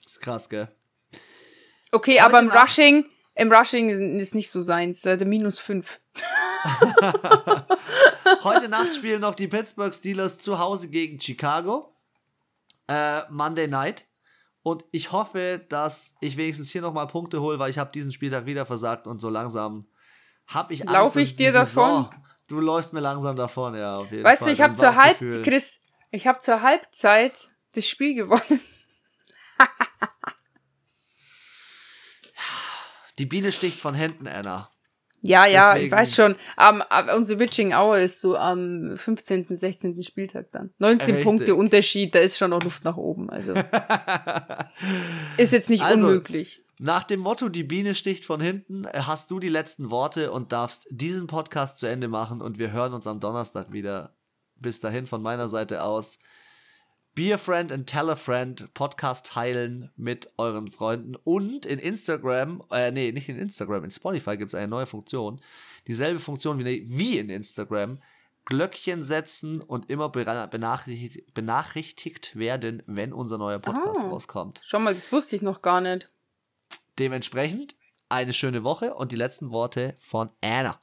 [0.02, 0.68] Das ist krass, gell?
[1.92, 3.06] Okay, Heute aber im Nacht Rushing,
[3.36, 6.00] im Rushing ist nicht so seins, äh, der minus 5.
[8.42, 11.94] Heute Nacht spielen noch die Pittsburgh Steelers zu Hause gegen Chicago.
[12.88, 14.06] Äh, Monday Night.
[14.62, 18.46] Und ich hoffe, dass ich wenigstens hier nochmal Punkte hole, weil ich habe diesen Spieltag
[18.46, 19.86] wieder versagt und so langsam
[20.46, 21.66] habe ich Angst, Lauf ich dir davon?
[22.04, 22.10] Saison,
[22.48, 24.48] du läufst mir langsam davon, ja, auf jeden weißt Fall.
[24.48, 25.80] Weißt du, ich habe zur Halb Chris,
[26.10, 28.60] ich habe zur Halbzeit das Spiel gewonnen.
[33.18, 34.70] Die Biene sticht von hinten, Anna.
[35.22, 35.86] Ja, ja, Deswegen.
[35.86, 36.36] ich weiß schon.
[36.56, 36.82] Um,
[37.16, 40.02] unsere Witching Hour ist so am 15., 16.
[40.02, 40.72] Spieltag dann.
[40.78, 41.24] 19 Richtig.
[41.24, 43.30] Punkte Unterschied, da ist schon noch Luft nach oben.
[43.30, 43.54] Also
[45.36, 46.62] ist jetzt nicht also, unmöglich.
[46.78, 50.52] Nach dem Motto, die Biene sticht von hinten, äh, hast du die letzten Worte und
[50.52, 54.14] darfst diesen Podcast zu Ende machen und wir hören uns am Donnerstag wieder.
[54.56, 56.18] Bis dahin von meiner Seite aus.
[57.14, 62.62] Be a Friend and Tell a Friend Podcast teilen mit euren Freunden und in Instagram,
[62.70, 65.40] äh, nee, nicht in Instagram, in Spotify gibt es eine neue Funktion.
[65.86, 68.00] Dieselbe Funktion wie, wie in Instagram.
[68.44, 74.60] Glöckchen setzen und immer benachrichtigt, benachrichtigt werden, wenn unser neuer Podcast ah, rauskommt.
[74.62, 76.08] Schau mal, das wusste ich noch gar nicht.
[76.98, 77.74] Dementsprechend
[78.08, 80.80] eine schöne Woche und die letzten Worte von Anna.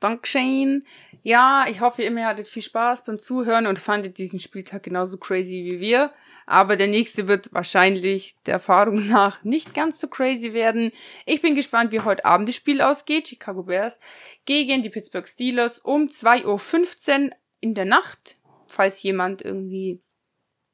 [0.00, 0.84] Dankeschön.
[1.22, 5.64] Ja, ich hoffe, ihr hattet viel Spaß beim Zuhören und fandet diesen Spieltag genauso crazy
[5.70, 6.12] wie wir.
[6.46, 10.92] Aber der nächste wird wahrscheinlich der Erfahrung nach nicht ganz so crazy werden.
[11.24, 13.28] Ich bin gespannt, wie heute Abend das Spiel ausgeht.
[13.28, 13.98] Chicago Bears
[14.44, 18.36] gegen die Pittsburgh Steelers um 2.15 Uhr in der Nacht.
[18.66, 20.02] Falls jemand irgendwie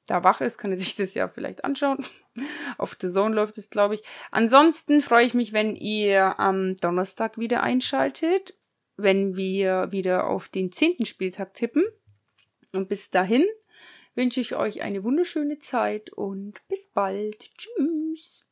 [0.07, 2.05] da wach ist, kann er sich das ja vielleicht anschauen.
[2.79, 4.03] Auf The Zone läuft es, glaube ich.
[4.31, 8.55] Ansonsten freue ich mich, wenn ihr am Donnerstag wieder einschaltet
[9.03, 11.85] wenn wir wieder auf den zehnten Spieltag tippen.
[12.73, 13.45] Und bis dahin
[14.15, 17.51] wünsche ich euch eine wunderschöne Zeit und bis bald.
[17.57, 18.45] Tschüss.